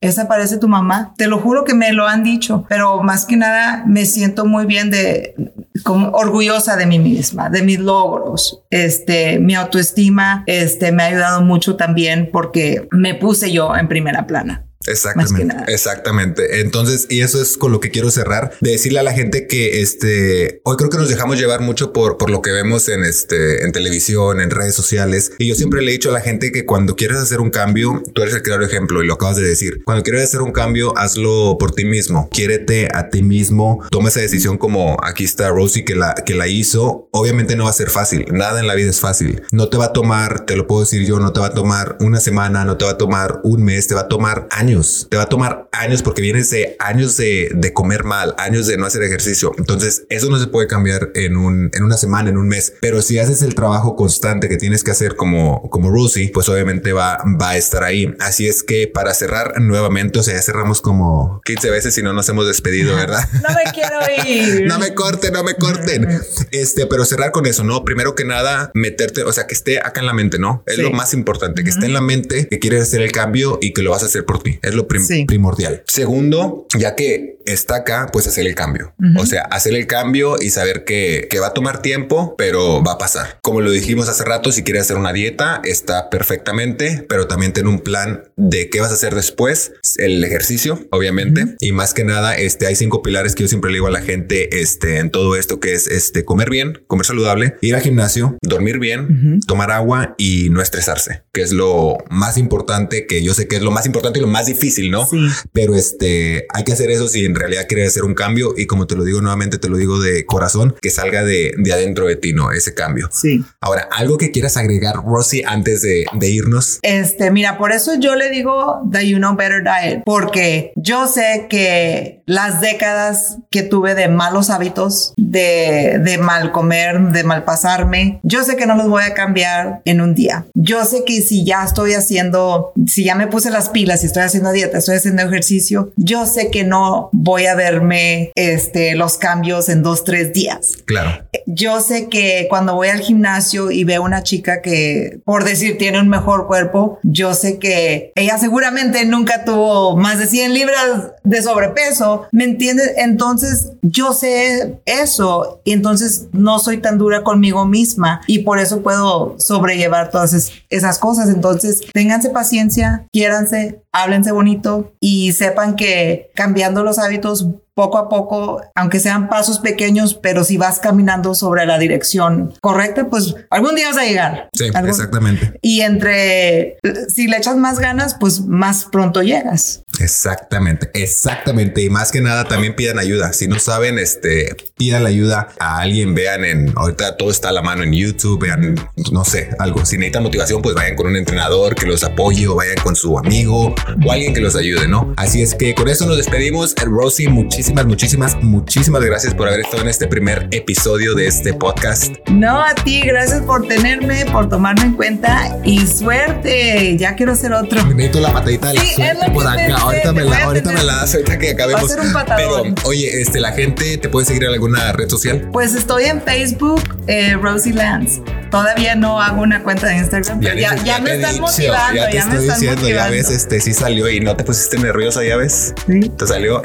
esa 0.07 0.29
parece 0.29 0.59
tu 0.59 0.69
mamá. 0.69 1.15
Te 1.17 1.27
lo 1.27 1.39
juro 1.39 1.65
que 1.65 1.75
me 1.75 1.93
lo 1.93 2.07
han 2.07 2.23
dicho, 2.23 2.65
pero 2.69 3.03
más 3.03 3.25
que 3.27 3.37
nada 3.37 3.85
me 3.87 4.07
siento 4.07 4.45
muy 4.45 4.67
bien 4.67 4.91
de 4.91 5.35
como 5.83 6.11
orgullosa 6.11 6.77
de 6.77 6.87
mí 6.87 6.99
misma, 6.99 7.51
de 7.51 7.63
mis 7.63 7.79
logros. 7.79 8.63
Este, 8.71 9.39
mi 9.39 9.55
autoestima, 9.55 10.45
este, 10.47 10.93
me 10.93 11.03
ha 11.03 11.07
ayudado 11.07 11.43
mucho 11.43 11.77
también 11.77 12.31
porque 12.33 12.89
me 12.91 13.15
puse 13.15 13.53
yo 13.53 13.75
en 13.77 13.89
primera 13.89 14.27
plana. 14.27 14.67
Exactamente. 14.87 15.57
Exactamente. 15.69 16.61
Entonces, 16.61 17.07
y 17.09 17.21
eso 17.21 17.41
es 17.41 17.57
con 17.57 17.73
lo 17.73 17.81
que 17.81 17.91
quiero 17.91 18.11
cerrar, 18.11 18.53
de 18.61 18.73
decirle 18.73 18.99
a 18.99 19.03
la 19.03 19.13
gente 19.13 19.47
que 19.47 19.81
este 19.81 20.61
hoy 20.65 20.77
creo 20.77 20.91
que 20.91 20.99
nos 20.99 21.09
dejamos 21.09 21.39
llevar 21.39 21.61
mucho 21.61 21.93
por, 21.93 22.19
por 22.19 22.31
lo 22.31 22.43
que 22.43 22.53
vemos 22.53 22.89
en 22.89 23.05
este 23.05 23.65
en 23.65 23.73
televisión, 23.73 24.41
en 24.41 24.51
redes 24.51 24.75
sociales. 24.75 25.33
Y 25.39 25.49
yo 25.49 25.55
siempre 25.55 25.83
le 25.83 25.91
he 25.91 25.93
dicho 25.93 26.11
a 26.11 26.13
la 26.13 26.21
gente 26.21 26.53
que 26.53 26.65
cuando 26.65 26.97
quieres 26.97 27.19
hacer 27.19 27.41
un 27.41 27.51
cambio, 27.51 28.03
tú 28.13 28.23
eres 28.23 28.35
el 28.35 28.43
claro 28.43 28.65
ejemplo 28.65 29.03
y 29.03 29.07
lo 29.07 29.15
acabas 29.15 29.37
de 29.37 29.43
decir. 29.43 29.83
Cuando 29.85 30.03
quieres 30.03 30.23
hacer 30.25 30.43
un 30.43 30.53
cambio, 30.53 30.97
hazlo 30.99 31.57
por 31.59 31.73
ti 31.73 31.85
mismo. 31.85 32.29
Quiérete 32.31 32.89
a 32.93 33.09
ti 33.11 33.23
mismo. 33.23 33.85
Toma 33.91 34.09
esa 34.09 34.21
decisión 34.21 34.59
como 34.59 34.97
aquí 35.03 35.25
está 35.25 35.49
Rosie 35.51 35.85
que 35.85 35.95
la 35.95 36.15
que 36.15 36.35
la 36.35 36.49
hizo. 36.49 37.09
Obviamente 37.11 37.57
no 37.57 37.65
va 37.65 37.71
a 37.71 37.75
ser 37.75 37.91
fácil. 37.91 38.27
Nada 38.31 38.61
en 38.61 38.67
la 38.67 38.75
vida 38.75 38.91
es 38.91 39.01
fácil. 39.01 39.43
No 39.51 39.69
te 39.69 39.77
va 39.77 39.87
a 39.87 39.93
tomar, 39.93 40.45
te 40.47 40.57
lo 40.57 40.67
puedo 40.67 40.83
decir 40.83 41.07
yo, 41.07 41.21
no 41.21 41.33
te 41.33 41.41
va 41.41 41.47
a 41.47 41.55
tomar 41.55 41.97
una 42.01 42.21
semana, 42.21 42.65
no 42.65 42.77
te 42.77 42.85
va 42.85 42.93
a 42.93 42.99
tomar 42.99 43.41
un 43.45 43.65
mes, 43.65 43.87
te 43.87 43.95
va 43.95 44.03
a 44.03 44.09
tomar 44.09 44.47
años 44.51 44.74
te 45.09 45.17
va 45.17 45.25
a 45.25 45.29
tomar 45.29 45.69
años 45.73 46.03
porque 46.03 46.23
vienes 46.23 46.51
de 46.51 46.77
años 46.79 47.17
de, 47.17 47.51
de, 47.55 47.73
comer 47.73 48.05
mal, 48.05 48.35
años 48.39 48.67
de 48.67 48.77
no 48.77 48.87
hacer 48.87 49.03
ejercicio. 49.03 49.53
Entonces, 49.59 50.05
eso 50.09 50.31
no 50.31 50.39
se 50.39 50.47
puede 50.47 50.67
cambiar 50.67 51.11
en, 51.15 51.37
un, 51.37 51.71
en 51.73 51.83
una 51.83 51.97
semana, 51.97 52.31
en 52.31 52.37
un 52.37 52.49
mes. 52.49 52.75
Pero 52.81 53.03
si 53.03 53.19
haces 53.19 53.43
el 53.43 53.55
trabajo 53.55 53.97
constante 53.97 54.49
que 54.49 54.57
tienes 54.57 54.85
que 54.85 54.91
hacer 54.91 55.17
como, 55.17 55.69
como 55.71 55.91
Rosie, 55.91 56.31
pues 56.33 56.49
obviamente 56.49 56.93
va, 56.93 57.19
va 57.41 57.51
a 57.51 57.57
estar 57.57 57.85
ahí. 57.85 58.15
Así 58.21 58.49
es 58.49 58.63
que 58.63 58.87
para 58.87 59.15
cerrar 59.15 59.61
nuevamente, 59.61 60.19
o 60.19 60.23
sea, 60.23 60.35
ya 60.35 60.43
cerramos 60.43 60.81
como 60.81 61.41
15 61.45 61.71
veces 61.71 61.99
y 61.99 62.03
no 62.03 62.13
nos 62.13 62.29
hemos 62.29 62.47
despedido, 62.47 62.95
¿verdad? 62.97 63.29
no 63.43 63.55
me 63.55 63.73
quiero 63.73 63.99
ir. 64.27 64.67
no 64.67 64.79
me 64.79 64.95
corten, 64.95 65.33
no 65.33 65.43
me 65.43 65.55
corten. 65.55 66.09
Este, 66.51 66.87
pero 66.87 67.05
cerrar 67.05 67.33
con 67.33 67.47
eso, 67.47 67.65
¿no? 67.65 67.85
Primero 67.85 68.15
que 68.15 68.25
nada, 68.25 68.71
meterte, 68.75 69.23
o 69.23 69.33
sea, 69.33 69.47
que 69.47 69.55
esté 69.55 69.79
acá 69.79 70.01
en 70.01 70.07
la 70.07 70.15
mente, 70.15 70.39
¿no? 70.39 70.63
Es 70.67 70.79
lo 70.79 70.91
más 70.91 71.15
importante, 71.15 71.65
que 71.65 71.71
esté 71.71 71.87
en 71.87 71.93
la 71.93 72.01
mente, 72.01 72.49
que 72.49 72.59
quieres 72.59 72.83
hacer 72.83 73.03
el 73.03 73.13
cambio 73.13 73.59
y 73.61 73.73
que 73.73 73.83
lo 73.83 73.91
vas 73.91 74.03
a 74.03 74.07
hacer 74.07 74.25
por 74.25 74.43
ti. 74.43 74.59
Es 74.65 74.75
lo 74.75 74.89
primordial. 74.89 75.83
Segundo, 75.87 76.67
ya 76.79 76.95
que 76.95 77.39
está 77.47 77.77
acá, 77.77 78.09
pues 78.13 78.27
hacer 78.27 78.47
el 78.47 78.55
cambio. 78.55 78.95
O 79.17 79.27
sea, 79.27 79.43
hacer 79.43 79.75
el 79.75 79.87
cambio 79.87 80.37
y 80.41 80.51
saber 80.51 80.85
que, 80.85 81.29
que, 81.31 81.39
va 81.39 81.49
a 81.49 81.55
tomar 81.55 81.83
tiempo, 81.83 82.35
pero 82.39 82.83
va 82.83 82.93
a 82.93 82.99
pasar. 82.99 83.39
Como 83.43 83.61
lo 83.61 83.71
dijimos 83.71 84.09
hace 84.09 84.25
rato, 84.25 84.51
si 84.53 84.63
quieres 84.63 84.83
hacer 84.83 84.97
una 84.97 85.13
dieta, 85.13 85.61
está 85.65 86.09
perfectamente, 86.11 87.05
pero 87.09 87.27
también 87.27 87.53
ten 87.53 87.67
un 87.67 87.81
plan 87.81 88.25
de 88.37 88.71
qué 88.71 88.81
vas 88.81 88.91
a 88.91 88.95
hacer 88.95 89.15
después. 89.15 89.73
El 89.99 90.25
ejercicio, 90.25 90.87
obviamente. 90.91 91.57
Y 91.61 91.73
más 91.73 91.93
que 91.95 92.05
nada, 92.05 92.35
este, 92.37 92.67
hay 92.67 92.77
cinco 92.77 93.03
pilares 93.03 93.35
que 93.35 93.43
yo 93.43 93.49
siempre 93.49 93.71
le 93.71 93.77
digo 93.77 93.87
a 93.89 93.91
la 93.91 94.01
gente 94.01 94.61
este, 94.61 94.99
en 94.99 95.11
todo 95.11 95.37
esto, 95.37 95.61
que 95.61 95.75
es 95.75 95.87
este, 95.87 96.25
comer 96.25 96.51
bien, 96.51 96.83
comer 96.87 97.07
saludable, 97.07 97.57
ir 97.61 97.75
al 97.75 97.83
gimnasio, 97.83 98.39
dormir 98.43 98.79
bien, 98.79 99.41
tomar 99.47 99.71
agua 99.71 100.15
y 100.19 100.49
no 100.51 100.63
estresarse, 100.63 101.23
que 101.33 101.43
es 101.43 101.53
lo 101.53 101.99
más 102.11 102.39
importante, 102.39 103.07
que 103.07 103.23
yo 103.23 103.35
sé 103.35 103.49
que 103.49 103.57
es 103.57 103.63
lo 103.63 103.71
más 103.71 103.87
importante 103.87 104.19
y 104.19 104.23
lo 104.23 104.29
más 104.29 104.47
difícil, 104.47 104.54
¿no? 104.91 105.07
Sí. 105.07 105.19
Pero 105.53 105.75
este, 105.75 106.47
hay 106.53 106.65
que 106.65 106.73
hacer 106.73 106.91
eso 106.91 107.09
si 107.09 107.25
en 107.25 107.35
realidad 107.35 107.67
quieres 107.69 107.89
hacer 107.89 108.05
un 108.05 108.15
cambio 108.15 108.55
y 108.57 108.67
como 108.67 108.87
te 108.87 108.97
lo 108.97 109.05
digo 109.05 109.21
nuevamente, 109.21 109.59
te 109.59 109.69
lo 109.69 109.77
digo 109.77 110.01
de 110.01 110.25
corazón, 110.27 110.75
que 110.81 110.91
salga 110.91 111.25
de, 111.25 111.55
de 111.57 111.73
adentro 111.73 112.07
de 112.07 112.17
ti, 112.17 112.33
¿no? 112.33 112.53
Ese 112.53 112.75
cambio. 112.75 113.09
Sí. 113.13 113.45
Ahora, 113.61 113.89
algo 113.91 114.19
que 114.19 114.31
quieras 114.31 114.57
agregar, 114.57 114.97
Rosy, 115.05 115.43
antes 115.47 115.83
de, 115.83 116.07
de 116.13 116.29
irnos. 116.29 116.79
Este, 116.83 117.31
mira, 117.31 117.59
por 117.59 117.73
eso 117.73 117.95
yo 117.99 118.15
le 118.15 118.31
digo 118.31 118.83
The 118.91 119.09
You 119.09 119.19
Know 119.19 119.37
Better 119.37 119.63
Diet, 119.63 120.03
porque 120.05 120.73
yo 120.77 121.07
sé 121.07 121.47
que 121.49 122.23
las 122.27 122.61
décadas 122.61 123.39
que 123.51 123.63
tuve 123.63 123.95
de 123.95 124.09
malos 124.09 124.51
hábitos, 124.51 125.15
de, 125.17 126.01
de 126.03 126.19
mal 126.19 126.53
comer, 126.53 127.01
de 127.13 127.25
mal 127.25 127.45
pasarme, 127.45 128.21
yo 128.23 128.45
sé 128.45 128.57
que 128.57 128.67
no 128.67 128.77
los 128.77 128.89
voy 128.89 129.03
a 129.03 129.15
cambiar 129.15 129.83
en 129.85 130.01
un 130.01 130.15
día. 130.15 130.47
Yo 130.55 130.85
sé 130.85 131.05
que 131.05 131.21
si 131.23 131.45
ya 131.45 131.65
estoy 131.65 131.95
haciendo, 131.95 132.73
si 132.87 133.05
ya 133.05 133.15
me 133.15 133.27
puse 133.27 133.51
las 133.51 133.69
pilas 133.69 134.03
y 134.03 134.07
estoy 134.07 134.23
haciendo 134.23 134.44
dieta, 134.53 134.79
estoy 134.79 134.97
haciendo 134.97 135.23
ejercicio, 135.23 135.93
yo 135.97 136.27
sé 136.27 136.51
que 136.51 136.65
no 136.65 137.09
voy 137.13 137.47
a 137.47 137.55
verme 137.55 138.33
este, 138.35 138.95
los 138.95 139.19
cambios 139.19 139.69
en 139.69 139.83
dos, 139.83 140.05
tres 140.05 140.33
días. 140.33 140.79
Claro. 140.85 141.25
Yo 141.47 141.81
sé 141.81 142.09
que 142.09 142.47
cuando 142.49 142.75
voy 142.75 142.89
al 142.89 143.01
gimnasio 143.01 143.71
y 143.71 143.85
veo 143.85 144.03
una 144.03 144.23
chica 144.23 144.63
que, 144.63 145.19
por 145.25 145.45
decir, 145.45 145.79
tiene 145.79 146.01
un 146.01 146.09
mejor 146.09 146.47
cuerpo, 146.47 146.99
yo 147.03 147.35
sé 147.35 147.59
que 147.59 148.13
ella 148.15 148.39
seguramente 148.39 149.05
nunca 149.05 149.45
tuvo 149.45 149.97
más 149.97 150.19
de 150.19 150.27
100 150.27 150.55
libras 150.55 151.13
de 151.25 151.43
sobrepeso, 151.43 152.27
¿me 152.31 152.45
entiendes? 152.45 152.93
Entonces, 152.97 153.73
yo 153.83 154.13
sé 154.13 154.79
eso 154.85 155.61
y 155.65 155.73
entonces 155.73 156.27
no 156.33 156.59
soy 156.59 156.79
tan 156.79 156.99
dura 156.99 157.25
conmigo 157.25 157.65
misma 157.65 158.21
y 158.27 158.41
por 158.41 158.59
eso 158.59 158.83
puedo 158.83 159.35
sobrellevar 159.39 160.11
todas 160.11 160.53
esas 160.69 160.99
cosas. 160.99 161.31
Entonces, 161.31 161.81
ténganse 161.93 162.29
paciencia, 162.29 163.07
quiéranse, 163.11 163.83
háblense 163.91 164.33
bonito 164.33 164.93
y 165.01 165.33
sepan 165.33 165.77
que 165.77 166.31
cambiando 166.35 166.85
los 166.85 166.99
hábitos 166.99 167.49
poco 167.75 167.99
a 167.99 168.09
poco, 168.09 168.63
aunque 168.75 169.01
sean 169.01 169.29
pasos 169.29 169.59
pequeños, 169.59 170.15
pero 170.15 170.45
si 170.45 170.57
vas 170.57 170.79
caminando 170.79 171.35
sobre 171.35 171.67
la 171.67 171.79
dirección 171.79 172.55
correcta, 172.61 173.09
pues 173.11 173.35
algún 173.51 173.75
día 173.75 173.89
vas 173.89 173.99
a 173.99 174.05
llegar. 174.05 174.49
Sí, 174.53 174.67
exactamente. 174.67 175.59
Y 175.61 175.81
entre, 175.81 176.79
si 177.09 177.27
le 177.27 177.37
echas 177.37 177.57
más 177.57 177.81
ganas, 177.81 178.17
pues 178.19 178.43
más 178.43 178.85
pronto 178.85 179.23
llegas. 179.23 179.83
Exactamente, 179.99 180.91
exactamente. 180.95 181.83
Y 181.83 181.91
más 181.91 182.13
que 182.13 182.21
nada 182.21 182.45
también 182.45 182.77
pidan 182.77 182.99
ayuda. 182.99 183.33
Si 183.33 183.49
no 183.49 183.59
saben, 183.59 183.99
este, 183.99 184.57
pidan 184.77 185.03
la 185.03 185.09
ayuda 185.09 185.49
a 185.59 185.79
alguien, 185.79 186.15
vean 186.15 186.45
en, 186.45 186.73
ahorita 186.77 187.17
todo 187.17 187.31
está 187.31 187.49
a 187.49 187.53
la 187.53 187.63
mano 187.63 187.83
en 187.83 187.93
YouTube, 187.93 188.41
vean, 188.41 188.77
no 189.11 189.25
sé, 189.25 189.51
algo. 189.59 189.85
Si 189.85 189.97
necesitan 189.97 190.23
motivación, 190.23 190.63
pues 190.63 190.77
vayan 190.77 190.95
con 190.95 191.09
un 191.09 191.17
entrenador 191.17 191.75
que 191.75 191.87
los 191.87 192.05
apoye 192.05 192.47
o 192.47 192.55
vayan 192.55 192.77
con 192.83 192.95
su 192.95 193.19
amigo 193.19 193.75
o 194.07 194.13
alguien 194.13 194.33
que 194.33 194.41
los 194.41 194.55
ayude, 194.55 194.87
¿no? 194.87 195.13
Así 195.17 195.43
es 195.43 195.55
que 195.55 195.75
con 195.75 195.89
eso 195.89 196.07
nos 196.07 196.17
despedimos. 196.17 196.75
Rosy, 196.85 197.27
muchísimas 197.29 197.64
muchísimas, 197.65 197.87
muchísimas, 197.87 198.43
muchísimas 198.43 199.03
gracias 199.03 199.33
por 199.33 199.49
haber 199.49 199.61
estado 199.61 199.83
en 199.85 199.89
este 199.89 200.07
primer 200.07 200.49
episodio 200.51 201.15
de 201.15 201.27
este 201.27 201.55
podcast. 201.55 202.15
No, 202.29 202.63
a 202.63 202.75
ti, 202.75 203.01
gracias 203.01 203.41
por 203.41 203.67
tenerme, 203.67 204.27
por 204.27 204.51
tomarme 204.51 204.83
en 204.83 204.93
cuenta 204.93 205.57
y 205.65 205.87
suerte. 205.87 206.95
Ya 206.99 207.15
quiero 207.15 207.33
hacer 207.33 207.55
otro. 207.55 207.83
Necesito 207.87 208.21
la 208.21 208.35
patadita 208.35 208.69
de 208.69 208.75
la 208.75 208.85
suerte 208.85 209.31
por 209.31 209.47
acá. 209.47 209.77
ahorita 209.77 210.13
me 210.13 210.25
la, 210.25 210.45
ahorita 210.45 210.73
me 210.73 210.83
la 210.83 210.97
das, 210.97 211.15
ahorita 211.15 211.39
que 211.39 211.51
acabemos. 211.53 211.85
Va 211.85 211.87
a 211.87 211.89
ser 211.89 212.01
un 212.01 212.13
patadón. 212.13 212.75
Pero, 212.75 212.89
oye, 212.89 213.23
este, 213.23 213.41
la 213.41 213.53
gente 213.53 213.97
te 213.97 214.11
puede 214.11 214.27
seguir 214.27 214.45
en 214.45 214.51
alguna 214.51 214.93
red 214.93 215.09
social. 215.09 215.49
Pues 215.51 215.75
estoy 215.75 216.05
en 216.05 216.21
Facebook, 216.21 216.83
eh, 217.07 217.35
Rosie 217.41 217.73
Lance. 217.73 218.21
Todavía 218.55 218.95
no 218.95 219.21
hago 219.21 219.43
una 219.43 219.65
cuenta 219.65 219.89
de 219.89 219.97
Instagram, 219.97 220.41
ya, 220.41 220.55
ya, 220.55 220.77
ya, 220.85 221.01
me 221.01 221.17
están 221.17 221.41
motivando. 221.41 221.97
Ya 221.97 222.07
te 222.09 222.15
ya 222.15 222.21
estoy 222.21 222.47
diciendo, 222.47 222.89
ya 222.89 223.09
ves, 223.09 223.29
este 223.29 223.61
sí 223.61 223.75
salió 223.75 224.09
y 224.09 224.21
no 224.21 224.37
te 224.37 224.45
pusiste 224.45 224.79
nerviosa, 224.79 225.25
ya 225.25 225.37
ves. 225.37 225.75
Sí. 225.89 226.09
Te 226.17 226.25
salió. 226.25 226.63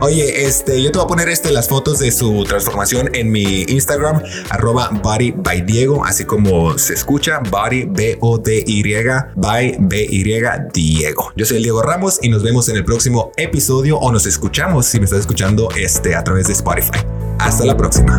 Oye, 0.00 0.46
este, 0.46 0.82
yo 0.82 0.90
te 0.90 0.98
voy 0.98 1.04
a 1.04 1.08
poner 1.08 1.28
este, 1.28 1.52
las 1.52 1.68
fotos 1.68 2.00
de 2.00 2.10
su 2.10 2.42
transformación 2.42 3.08
en 3.14 3.30
mi 3.30 3.62
Instagram, 3.68 4.20
arroba 4.50 4.88
body 4.90 5.30
by 5.36 5.60
Diego, 5.62 6.04
así 6.04 6.24
como 6.24 6.76
se 6.76 6.94
escucha, 6.94 7.38
body 7.38 7.84
B-O-D-Y, 7.84 8.82
by 9.36 9.76
B-Y 9.78 10.24
Diego. 10.74 11.32
Yo 11.36 11.46
soy 11.46 11.58
el 11.58 11.62
Diego 11.62 11.82
Ramos 11.82 12.18
y 12.20 12.30
nos 12.30 12.42
vemos 12.42 12.68
en 12.68 12.74
el 12.74 12.84
próximo 12.84 13.30
episodio 13.36 13.96
o 13.96 14.10
nos 14.10 14.26
escuchamos 14.26 14.86
si 14.86 14.98
me 14.98 15.04
estás 15.04 15.20
escuchando 15.20 15.68
este 15.76 16.16
a 16.16 16.24
través 16.24 16.48
de 16.48 16.54
Spotify. 16.54 16.98
Hasta 17.38 17.64
la 17.64 17.76
próxima. 17.76 18.18